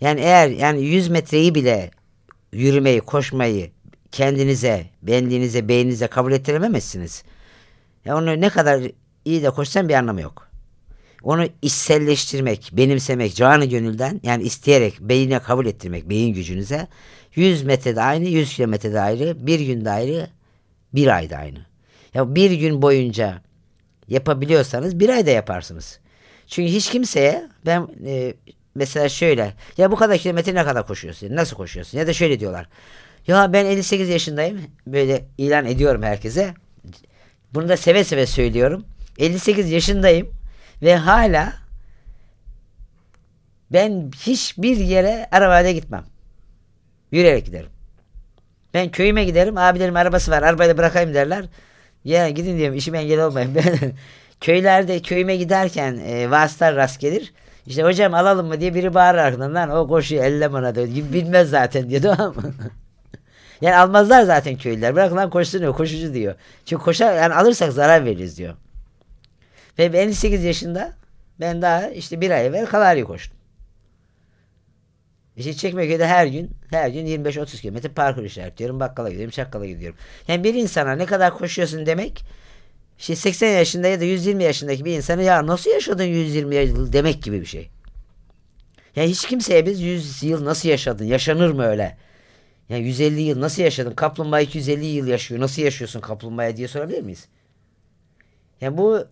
Yani 0.00 0.20
eğer 0.20 0.48
yani 0.48 0.82
100 0.82 1.08
metreyi 1.08 1.54
bile 1.54 1.90
yürümeyi, 2.52 3.00
koşmayı 3.00 3.70
kendinize, 4.12 4.86
benliğinize, 5.02 5.68
beyninize 5.68 6.06
kabul 6.06 6.32
ettirememezsiniz. 6.32 7.22
Ya 8.04 8.16
onu 8.16 8.40
ne 8.40 8.48
kadar 8.48 8.80
iyi 9.24 9.42
de 9.42 9.50
koşsan 9.50 9.88
bir 9.88 9.94
anlamı 9.94 10.20
yok. 10.20 10.48
Onu 11.22 11.46
içselleştirmek, 11.62 12.70
benimsemek, 12.72 13.34
canı 13.34 13.64
gönülden 13.64 14.20
yani 14.22 14.42
isteyerek 14.42 15.00
beyine 15.00 15.38
kabul 15.38 15.66
ettirmek, 15.66 16.08
beyin 16.10 16.34
gücünüze 16.34 16.88
100 17.34 17.62
metrede 17.62 18.02
aynı, 18.02 18.28
100 18.28 18.54
kilometrede 18.54 19.00
ayrı, 19.00 19.46
bir 19.46 19.60
günde 19.60 19.90
ayrı, 19.90 20.28
bir 20.94 21.06
ayda 21.16 21.36
aynı. 21.36 21.58
Ya 22.14 22.34
bir 22.34 22.50
gün 22.50 22.82
boyunca 22.82 23.42
yapabiliyorsanız 24.08 25.00
bir 25.00 25.08
ayda 25.08 25.30
yaparsınız. 25.30 25.98
Çünkü 26.46 26.72
hiç 26.72 26.90
kimseye 26.90 27.48
ben 27.66 27.88
e, 28.06 28.34
mesela 28.74 29.08
şöyle 29.08 29.54
ya 29.76 29.90
bu 29.90 29.96
kadar 29.96 30.18
kilometre 30.18 30.54
ne 30.54 30.64
kadar 30.64 30.86
koşuyorsun? 30.86 31.36
Nasıl 31.36 31.56
koşuyorsun? 31.56 31.98
Ya 31.98 32.06
da 32.06 32.12
şöyle 32.12 32.40
diyorlar. 32.40 32.68
Ya 33.26 33.52
ben 33.52 33.66
58 33.66 34.08
yaşındayım. 34.08 34.60
Böyle 34.86 35.24
ilan 35.38 35.66
ediyorum 35.66 36.02
herkese. 36.02 36.54
Bunu 37.54 37.68
da 37.68 37.76
seve 37.76 38.04
seve 38.04 38.26
söylüyorum. 38.26 38.84
58 39.18 39.70
yaşındayım 39.70 40.30
ve 40.82 40.96
hala 40.96 41.52
ben 43.72 44.10
hiçbir 44.26 44.76
yere 44.76 45.28
arabayla 45.32 45.70
gitmem. 45.70 46.04
Yürüyerek 47.12 47.46
giderim. 47.46 47.70
Ben 48.74 48.90
köyüme 48.90 49.24
giderim. 49.24 49.58
Abilerim 49.58 49.96
arabası 49.96 50.30
var. 50.30 50.42
Arabayla 50.42 50.78
bırakayım 50.78 51.14
derler. 51.14 51.44
Ya 52.04 52.30
gidin 52.30 52.58
diyorum 52.58 52.76
işime 52.76 52.98
engel 52.98 53.24
olmayın. 53.24 53.54
Ben 53.54 53.92
köylerde 54.40 55.02
köyüme 55.02 55.36
giderken 55.36 55.96
e, 56.06 56.30
vasıtalar 56.30 56.76
rast 56.76 57.00
gelir. 57.00 57.32
İşte 57.66 57.82
hocam 57.82 58.14
alalım 58.14 58.46
mı 58.46 58.60
diye 58.60 58.74
biri 58.74 58.94
bağırır 58.94 59.18
arkadan 59.18 59.70
o 59.70 59.88
koşuyor 59.88 60.24
elle 60.24 60.52
bana 60.52 60.74
diyor. 60.74 60.86
Bilmez 60.86 61.50
zaten 61.50 61.90
diyor 61.90 62.02
tamam 62.02 62.34
mı? 62.36 62.54
yani 63.60 63.76
almazlar 63.76 64.22
zaten 64.22 64.56
köylüler. 64.56 64.94
Bırak 64.94 65.12
lan 65.16 65.30
koşsun 65.30 65.60
diyor 65.60 65.76
koşucu 65.76 66.14
diyor. 66.14 66.34
Çünkü 66.66 66.82
koşar 66.82 67.16
yani 67.16 67.34
alırsak 67.34 67.72
zarar 67.72 68.04
veririz 68.04 68.38
diyor. 68.38 68.54
Ve 69.78 69.92
ben 69.92 69.98
58 69.98 70.44
yaşında 70.44 70.92
ben 71.40 71.62
daha 71.62 71.88
işte 71.88 72.20
bir 72.20 72.30
ay 72.30 72.46
evvel 72.46 72.66
Kalari 72.66 73.04
koştum. 73.04 73.41
İşte 75.36 75.54
Çekmeköy'de 75.54 76.06
her 76.06 76.26
gün 76.26 76.50
her 76.70 76.88
gün 76.88 77.06
25-30 77.06 77.60
kilometre 77.60 77.88
parkur 77.88 78.24
işaretliyorum. 78.24 78.80
Bakkala 78.80 79.10
gidiyorum, 79.10 79.30
çakkala 79.30 79.66
gidiyorum. 79.66 79.98
Yani 80.28 80.44
bir 80.44 80.54
insana 80.54 80.92
ne 80.92 81.06
kadar 81.06 81.38
koşuyorsun 81.38 81.86
demek 81.86 82.24
işte 82.98 83.16
80 83.16 83.48
yaşında 83.48 83.88
ya 83.88 84.00
da 84.00 84.04
120 84.04 84.44
yaşındaki 84.44 84.84
bir 84.84 84.96
insana 84.96 85.22
ya 85.22 85.46
nasıl 85.46 85.70
yaşadın 85.70 86.04
120 86.04 86.56
yıl 86.56 86.92
demek 86.92 87.22
gibi 87.22 87.40
bir 87.40 87.46
şey. 87.46 87.70
Yani 88.96 89.10
hiç 89.10 89.26
kimseye 89.26 89.66
biz 89.66 89.80
100 89.80 90.22
yıl 90.22 90.44
nasıl 90.44 90.68
yaşadın? 90.68 91.04
Yaşanır 91.04 91.50
mı 91.50 91.64
öyle? 91.64 91.96
Yani 92.68 92.84
150 92.84 93.20
yıl 93.20 93.40
nasıl 93.40 93.62
yaşadın? 93.62 93.94
Kaplumbağa 93.94 94.40
250 94.40 94.86
yıl 94.86 95.06
yaşıyor. 95.06 95.40
Nasıl 95.40 95.62
yaşıyorsun 95.62 96.00
kaplumbağaya 96.00 96.56
diye 96.56 96.68
sorabilir 96.68 97.02
miyiz? 97.02 97.28
Yani 98.60 98.78
bu 98.78 99.06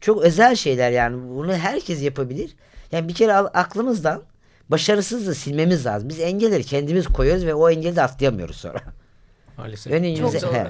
çok 0.00 0.22
özel 0.22 0.54
şeyler 0.54 0.90
yani. 0.90 1.28
Bunu 1.28 1.54
herkes 1.54 2.02
yapabilir. 2.02 2.56
Yani 2.92 3.08
bir 3.08 3.14
kere 3.14 3.34
aklımızdan 3.34 4.22
başarısızlığı 4.70 5.34
silmemiz 5.34 5.86
lazım. 5.86 6.08
Biz 6.08 6.20
engelleri 6.20 6.64
kendimiz 6.64 7.06
koyuyoruz 7.06 7.46
ve 7.46 7.54
o 7.54 7.70
engeli 7.70 7.96
de 7.96 8.02
atlayamıyoruz 8.02 8.56
sonra. 8.56 8.80
Maalesef. 9.58 9.92
Önün 9.92 10.14
Çok 10.16 10.34
yüze- 10.34 10.52
he. 10.52 10.66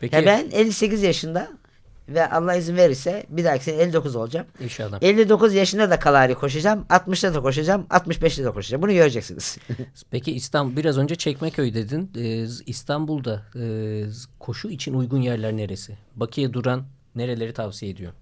Peki 0.00 0.16
Ya 0.16 0.26
ben 0.26 0.50
58 0.52 1.02
yaşında 1.02 1.48
ve 2.08 2.30
Allah 2.30 2.54
izin 2.54 2.76
verirse 2.76 3.26
bir 3.28 3.44
dahaki 3.44 3.64
sene 3.64 3.76
59 3.82 4.16
olacağım. 4.16 4.46
inşallah. 4.60 4.98
59 5.02 5.54
yaşında 5.54 5.90
da 5.90 5.98
kalari 5.98 6.34
koşacağım. 6.34 6.86
60'ta 6.90 7.34
da 7.34 7.40
koşacağım. 7.40 7.86
65'te 7.90 8.44
de 8.44 8.50
koşacağım. 8.50 8.82
Bunu 8.82 8.92
göreceksiniz. 8.92 9.58
Peki 10.10 10.32
İstanbul 10.32 10.76
biraz 10.76 10.98
önce 10.98 11.14
Çekmeköy 11.16 11.74
dedin. 11.74 12.10
Ee, 12.18 12.46
İstanbul'da 12.66 13.42
e, 13.60 14.02
koşu 14.38 14.68
için 14.68 14.94
uygun 14.94 15.20
yerler 15.20 15.56
neresi? 15.56 15.96
Bakiye 16.16 16.52
duran 16.52 16.84
nereleri 17.14 17.52
tavsiye 17.52 17.92
ediyor? 17.92 18.12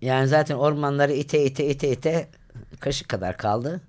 Yani 0.00 0.28
zaten 0.28 0.54
ormanları 0.54 1.12
ite 1.12 1.44
ite 1.44 1.66
ite 1.66 1.92
ite 1.92 2.28
kaşık 2.80 3.08
kadar 3.08 3.36
kaldı. 3.36 3.80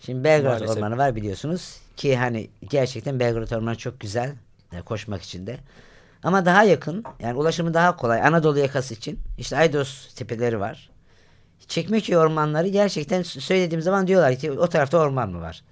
Şimdi 0.00 0.24
Belgrad 0.24 0.50
Maalesef. 0.50 0.76
Ormanı 0.76 0.98
var 0.98 1.16
biliyorsunuz. 1.16 1.80
Ki 1.96 2.16
hani 2.16 2.50
gerçekten 2.70 3.20
Belgrad 3.20 3.50
Ormanı 3.50 3.76
çok 3.76 4.00
güzel. 4.00 4.34
e, 4.72 4.80
koşmak 4.80 5.22
için 5.22 5.46
de. 5.46 5.58
Ama 6.22 6.44
daha 6.44 6.64
yakın 6.64 7.04
yani 7.20 7.38
ulaşımı 7.38 7.74
daha 7.74 7.96
kolay. 7.96 8.22
Anadolu 8.22 8.58
yakası 8.58 8.94
için. 8.94 9.18
işte 9.38 9.56
Aydos 9.56 10.14
tepeleri 10.14 10.60
var. 10.60 10.90
Çekmeköy 11.68 12.16
ormanları 12.16 12.68
gerçekten 12.68 13.22
söylediğim 13.22 13.82
zaman 13.82 14.06
diyorlar 14.06 14.36
ki 14.36 14.52
o 14.52 14.66
tarafta 14.68 14.98
orman 14.98 15.30
mı 15.30 15.40
var? 15.40 15.62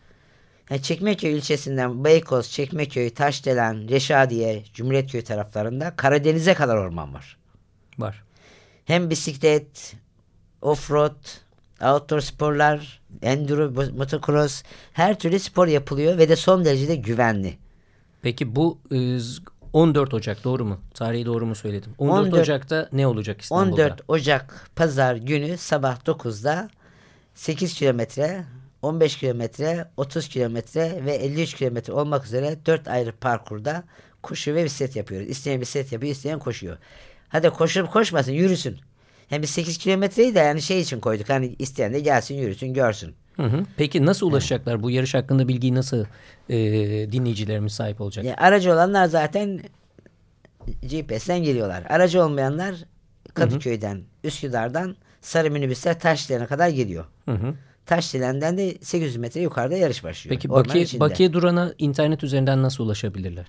Yani 0.71 0.83
Çekmeköy 0.83 1.37
ilçesinden 1.37 2.05
Beykoz, 2.05 2.51
Çekmeköy, 2.51 3.11
Taşdelen, 3.11 3.89
Reşadiye, 3.89 4.65
Cumhuriyetköy 4.75 5.25
taraflarında 5.25 5.97
Karadeniz'e 5.97 6.55
kadar 6.55 6.77
orman 6.77 7.15
var. 7.15 7.37
Var. 7.99 8.23
Hem 8.85 9.11
bisiklet 9.11 9.97
offroad, 10.63 11.17
outdoor 11.81 12.21
sporlar, 12.21 13.01
enduro, 13.23 13.71
motocross 13.97 14.63
her 14.93 15.19
türlü 15.19 15.39
spor 15.39 15.67
yapılıyor 15.67 16.19
ve 16.19 16.29
de 16.29 16.37
son 16.37 16.65
derecede 16.65 16.95
güvenli. 16.97 17.59
Peki 18.23 18.57
bu 18.57 18.79
e, 18.93 19.19
14 19.73 20.15
Ocak 20.15 20.45
doğru 20.45 20.65
mu? 20.65 20.81
Tarihi 20.95 21.27
doğru 21.27 21.47
mu 21.47 21.55
söyledim? 21.55 21.95
14, 21.99 22.27
14 22.27 22.35
Ocak'ta 22.35 22.89
ne 22.93 23.07
olacak 23.07 23.41
İstanbul'da? 23.41 23.83
14 23.83 24.01
Ocak 24.09 24.71
pazar 24.77 25.17
günü 25.17 25.57
sabah 25.59 25.99
9'da 25.99 26.71
8 27.35 27.75
kilometre, 27.75 28.45
15 28.83 29.17
kilometre, 29.17 29.89
30 29.97 30.29
kilometre 30.29 31.05
ve 31.05 31.15
53 31.15 31.55
kilometre 31.55 31.93
olmak 31.93 32.25
üzere 32.25 32.59
4 32.67 32.89
ayrı 32.89 33.13
parkurda 33.13 33.85
koşu 34.23 34.55
ve 34.55 34.65
bisiklet 34.65 34.97
yapıyoruz. 34.97 35.29
İsteyen 35.29 35.61
bisiklet 35.61 35.93
yapıyor, 35.93 36.13
isteyen 36.13 36.39
koşuyor. 36.39 36.79
Hadi 37.35 37.51
koşup 37.51 37.93
koşmasın, 37.93 38.33
yürüsün. 38.33 38.79
Hem 39.29 39.43
biz 39.43 39.51
8 39.51 39.79
kilometreyi 39.79 40.35
de 40.35 40.39
yani 40.39 40.63
şey 40.63 40.81
için 40.81 41.01
koyduk. 41.01 41.29
Hani 41.29 41.57
isteyen 41.59 41.93
de 41.95 42.01
gelsin, 42.01 42.35
yürüsün, 42.35 42.75
görsün. 42.75 43.15
Hı 43.37 43.43
hı. 43.43 43.63
Peki 43.77 44.07
nasıl 44.07 44.27
ulaşacaklar? 44.27 44.83
Bu 44.83 44.91
yarış 44.91 45.15
hakkında 45.15 45.49
bilgiyi 45.49 45.75
nasıl 45.75 46.05
e, 46.49 46.57
dinleyicilerimiz 47.13 47.73
sahip 47.73 48.01
olacak? 48.01 48.25
Ya, 48.25 48.37
aracı 48.37 48.73
olanlar 48.73 49.07
zaten 49.07 49.61
GPS'ten 50.83 51.43
geliyorlar. 51.43 51.85
Aracı 51.89 52.25
olmayanlar 52.25 52.75
Kadıköy'den, 53.35 54.03
Üsküdar'dan 54.25 54.97
sarı 55.21 55.51
minibüsler 55.51 56.01
Taşdelen'e 56.01 56.47
kadar 56.47 56.69
geliyor. 56.69 57.05
Hı 57.25 57.33
hı. 57.33 57.55
Taşdelen'den 57.87 58.59
de 58.59 58.75
800 58.81 59.17
metre 59.17 59.41
yukarıda 59.41 59.77
yarış 59.77 60.05
başlıyor. 60.05 60.37
Peki 60.37 60.51
Bakiye. 60.51 60.87
Bakiye 61.01 61.33
Duran'a 61.33 61.75
internet 61.79 62.25
üzerinden 62.25 62.63
nasıl 62.63 62.85
ulaşabilirler? 62.85 63.47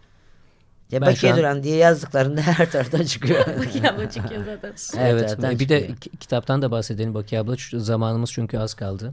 Ya 0.95 1.01
Ben 1.01 1.07
Bakiye 1.07 1.31
an- 1.31 1.37
Duran 1.39 1.63
diye 1.63 1.75
yazdıklarında 1.77 2.41
her 2.59 2.71
taraftan 2.71 3.03
çıkıyor. 3.03 3.45
Bakiye 3.59 3.89
abla 3.89 4.09
çıkıyor 4.09 4.45
zaten. 4.45 4.73
Evet. 4.99 5.21
taraftan 5.27 5.59
Bir 5.59 5.69
de 5.69 5.89
kitaptan 6.19 6.61
da 6.61 6.71
bahsedelim 6.71 7.13
Bakiye 7.13 7.41
abla. 7.41 7.57
Şu- 7.57 7.79
Zamanımız 7.79 8.31
çünkü 8.31 8.57
az 8.57 8.73
kaldı. 8.73 9.11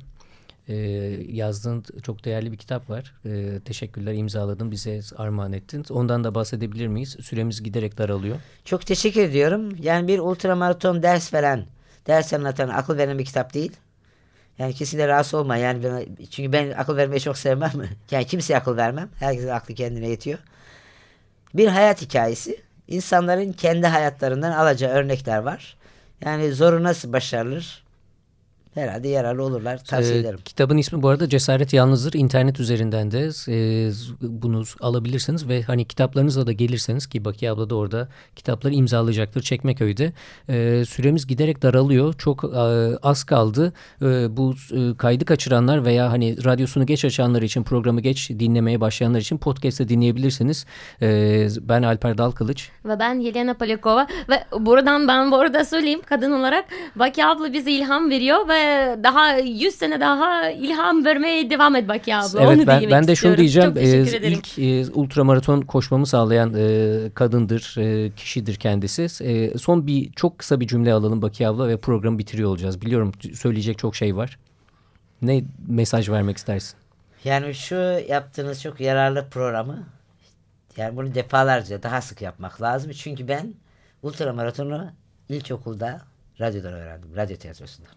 Ee, 0.69 0.75
yazdığın 1.29 1.85
çok 2.03 2.25
değerli 2.25 2.53
bir 2.53 2.57
kitap 2.57 2.91
var. 2.91 3.15
Ee, 3.27 3.61
teşekkürler 3.65 4.15
imzaladın 4.15 4.71
bize 4.71 5.01
armağan 5.17 5.53
ettin. 5.53 5.85
Ondan 5.91 6.25
da 6.25 6.35
bahsedebilir 6.35 6.87
miyiz? 6.87 7.17
Süremiz 7.21 7.63
giderek 7.63 7.99
daralıyor. 7.99 8.37
Çok 8.65 8.87
teşekkür 8.87 9.21
ediyorum. 9.21 9.77
Yani 9.81 10.09
bir 10.09 10.19
ultramaraton 10.19 11.03
ders 11.03 11.35
veren, 11.35 11.67
ders 12.07 12.33
anlatan, 12.33 12.69
akıl 12.69 12.97
veren 12.99 13.19
bir 13.19 13.25
kitap 13.25 13.55
değil. 13.55 13.73
Yani 14.59 14.75
kesinlikle 14.75 15.09
rahatsız 15.09 15.35
olma. 15.35 15.57
Yani 15.57 15.85
ben, 15.85 16.27
çünkü 16.31 16.53
ben 16.53 16.71
akıl 16.71 16.97
vermeyi 16.97 17.21
çok 17.21 17.39
sevmem. 17.39 17.73
Yani 18.11 18.25
kimseye 18.25 18.57
akıl 18.57 18.77
vermem. 18.77 19.09
Herkesin 19.21 19.49
aklı 19.49 19.75
kendine 19.75 20.09
yetiyor. 20.09 20.39
Bir 21.55 21.69
hayat 21.69 22.03
hikayesi. 22.03 22.63
İnsanların 22.89 23.53
kendi 23.53 23.87
hayatlarından 23.87 24.53
alacağı 24.53 24.91
örnekler 24.93 25.39
var. 25.39 25.77
Yani 26.25 26.53
zoru 26.53 26.83
nasıl 26.83 27.13
başarılır? 27.13 27.82
Herhalde 28.75 29.09
yararlı 29.09 29.43
olurlar. 29.43 29.85
Tavsiye 29.85 30.17
Ee, 30.17 30.21
ederim. 30.21 30.39
kitabın 30.45 30.77
ismi 30.77 31.03
bu 31.03 31.09
arada 31.09 31.29
Cesaret 31.29 31.73
Yalnızdır. 31.73 32.13
İnternet 32.15 32.61
üzerinden 32.61 33.11
de 33.11 33.29
e, 33.49 33.91
bunu 34.21 34.63
alabilirsiniz 34.81 35.49
ve 35.49 35.63
hani 35.63 35.85
kitaplarınızla 35.85 36.47
da 36.47 36.53
gelirseniz 36.53 37.07
ki 37.07 37.25
Bakiye 37.25 37.51
abla 37.51 37.71
da 37.71 37.75
orada 37.75 38.09
kitapları 38.37 38.75
imzalayacaktır 38.75 39.43
Çekmeköy'de. 39.43 40.13
E, 40.49 40.85
süremiz 40.85 41.27
giderek 41.27 41.63
daralıyor. 41.63 42.15
Çok 42.19 42.45
e, 42.45 42.49
az 43.03 43.25
kaldı. 43.25 43.73
E, 44.03 44.37
bu 44.37 44.55
e, 44.73 44.97
kaydı 44.97 45.25
kaçıranlar 45.25 45.85
veya 45.85 46.13
hani 46.13 46.45
radyosunu 46.45 46.87
geç 46.87 47.05
açanlar 47.05 47.43
için 47.43 47.63
programı 47.63 48.01
geç 48.01 48.31
dinlemeye 48.31 48.81
başlayanlar 48.81 49.21
için 49.21 49.39
podcast'te 49.39 49.89
dinleyebilirsiniz. 49.89 50.67
E, 51.03 51.49
ben 51.61 51.83
Alper 51.83 52.19
Dalkılıç. 52.19 52.71
Ve 52.85 52.99
ben 52.99 53.15
Yelena 53.15 53.55
Polyakova 53.55 54.07
ve 54.29 54.45
buradan 54.61 55.09
ben 55.09 55.31
bu 55.31 55.37
arada 55.37 55.65
söyleyeyim 55.65 56.01
kadın 56.07 56.33
olarak 56.33 56.65
Baki 56.97 57.25
abla 57.25 57.53
bize 57.53 57.71
ilham 57.73 58.11
veriyor 58.11 58.49
ve 58.49 58.62
daha 59.03 59.37
100 59.37 59.75
sene 59.75 60.01
daha 60.01 60.51
ilham 60.51 61.05
vermeye 61.05 61.51
devam 61.51 61.77
et 61.77 61.89
Baki 61.89 62.17
abla. 62.17 62.43
Evet 62.43 62.59
Onu 62.59 62.67
ben, 62.67 62.91
ben 62.91 63.07
de 63.07 63.17
şunu 63.17 63.37
diyeceğim. 63.37 63.69
Çok 63.69 63.77
teşekkür 63.77 64.13
Ee, 64.13 64.17
ederim. 64.17 64.33
ilk 64.33 64.59
e, 64.59 64.93
ultramaraton 64.93 65.61
koşmamı 65.61 66.07
sağlayan 66.07 66.55
e, 66.59 67.11
kadındır, 67.15 67.75
e, 67.79 68.11
kişidir 68.11 68.55
kendisi. 68.55 69.25
E, 69.25 69.59
son 69.59 69.87
bir 69.87 70.13
çok 70.13 70.39
kısa 70.39 70.61
bir 70.61 70.67
cümle 70.67 70.93
alalım 70.93 71.23
Bakiye 71.23 71.49
abla 71.49 71.69
ve 71.69 71.77
programı 71.77 72.19
bitiriyor 72.19 72.51
olacağız. 72.51 72.81
Biliyorum 72.81 73.13
söyleyecek 73.35 73.79
çok 73.79 73.97
şey 73.97 74.17
var. 74.17 74.39
Ne 75.23 75.45
mesaj 75.69 76.09
vermek 76.11 76.37
istersin? 76.37 76.77
Yani 77.25 77.55
şu 77.55 77.75
yaptığınız 78.09 78.63
çok 78.63 78.81
yararlı 78.81 79.29
programı 79.31 79.87
yani 80.77 80.97
bunu 80.97 81.15
defalarca 81.15 81.83
daha 81.83 82.01
sık 82.01 82.23
yapmak 82.23 82.63
lazım. 82.63 82.93
Çünkü 82.93 83.29
ben 83.29 83.55
ultramaratonu 84.03 84.91
ilkokulda 85.29 86.01
radyodan 86.41 86.73
öğrendim. 86.73 87.17
Radyo 87.17 87.37
tiyatrosunda. 87.37 87.89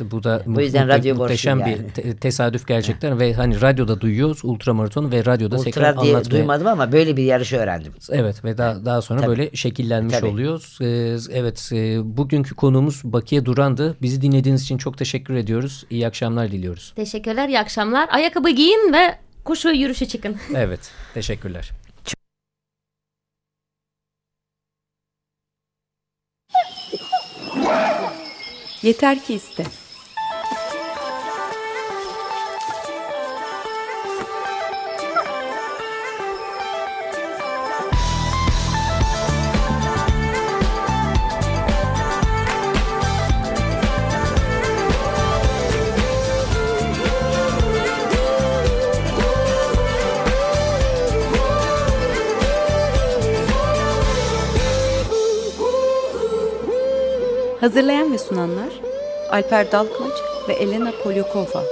Bu 0.00 0.24
da 0.24 0.42
Bu 0.46 0.60
yüzden 0.60 0.86
muhte- 0.86 0.98
radyo 0.98 1.16
muhteşem 1.16 1.60
bir 1.60 1.64
yani. 1.70 1.90
te- 1.94 2.16
tesadüf 2.16 2.66
gerçekten 2.66 3.20
ve 3.20 3.34
hani 3.34 3.60
radyoda 3.60 4.00
duyuyoruz 4.00 4.40
ultramaratonu 4.42 5.10
ve 5.10 5.24
radyoda 5.24 5.58
tekrar 5.58 5.90
Ultra 5.92 6.02
diye 6.02 6.14
anlatmaya. 6.14 6.38
duymadım 6.38 6.66
ama 6.66 6.92
böyle 6.92 7.16
bir 7.16 7.22
yarışı 7.24 7.56
öğrendim. 7.56 7.92
Evet 8.10 8.44
ve 8.44 8.58
daha, 8.58 8.84
daha 8.84 9.02
sonra 9.02 9.20
Tabii. 9.20 9.28
böyle 9.28 9.50
şekillenmiş 9.56 10.14
Tabii. 10.14 10.26
oluyoruz. 10.26 10.78
Ee, 10.80 10.86
evet 11.38 11.70
e, 11.72 11.98
bugünkü 12.16 12.54
konuğumuz 12.54 13.00
Bakiye 13.04 13.44
Duran'dı. 13.44 13.96
Bizi 14.02 14.22
dinlediğiniz 14.22 14.62
için 14.62 14.78
çok 14.78 14.98
teşekkür 14.98 15.34
ediyoruz. 15.34 15.84
İyi 15.90 16.06
akşamlar 16.06 16.50
diliyoruz. 16.52 16.92
Teşekkürler 16.96 17.48
iyi 17.48 17.58
akşamlar. 17.58 18.08
Ayakkabı 18.12 18.50
giyin 18.50 18.92
ve 18.92 19.14
koşu 19.44 19.68
yürüyüşe 19.68 20.06
çıkın. 20.08 20.36
Evet 20.56 20.80
teşekkürler. 21.14 21.70
Yeter 28.82 29.24
ki 29.24 29.34
iste. 29.34 29.64
Hazırlayan 57.60 58.12
ve 58.12 58.18
sunanlar 58.18 58.80
Alper 59.30 59.72
Dalkılıç 59.72 60.14
ve 60.48 60.52
Elena 60.52 60.92
Polyakova. 61.02 61.64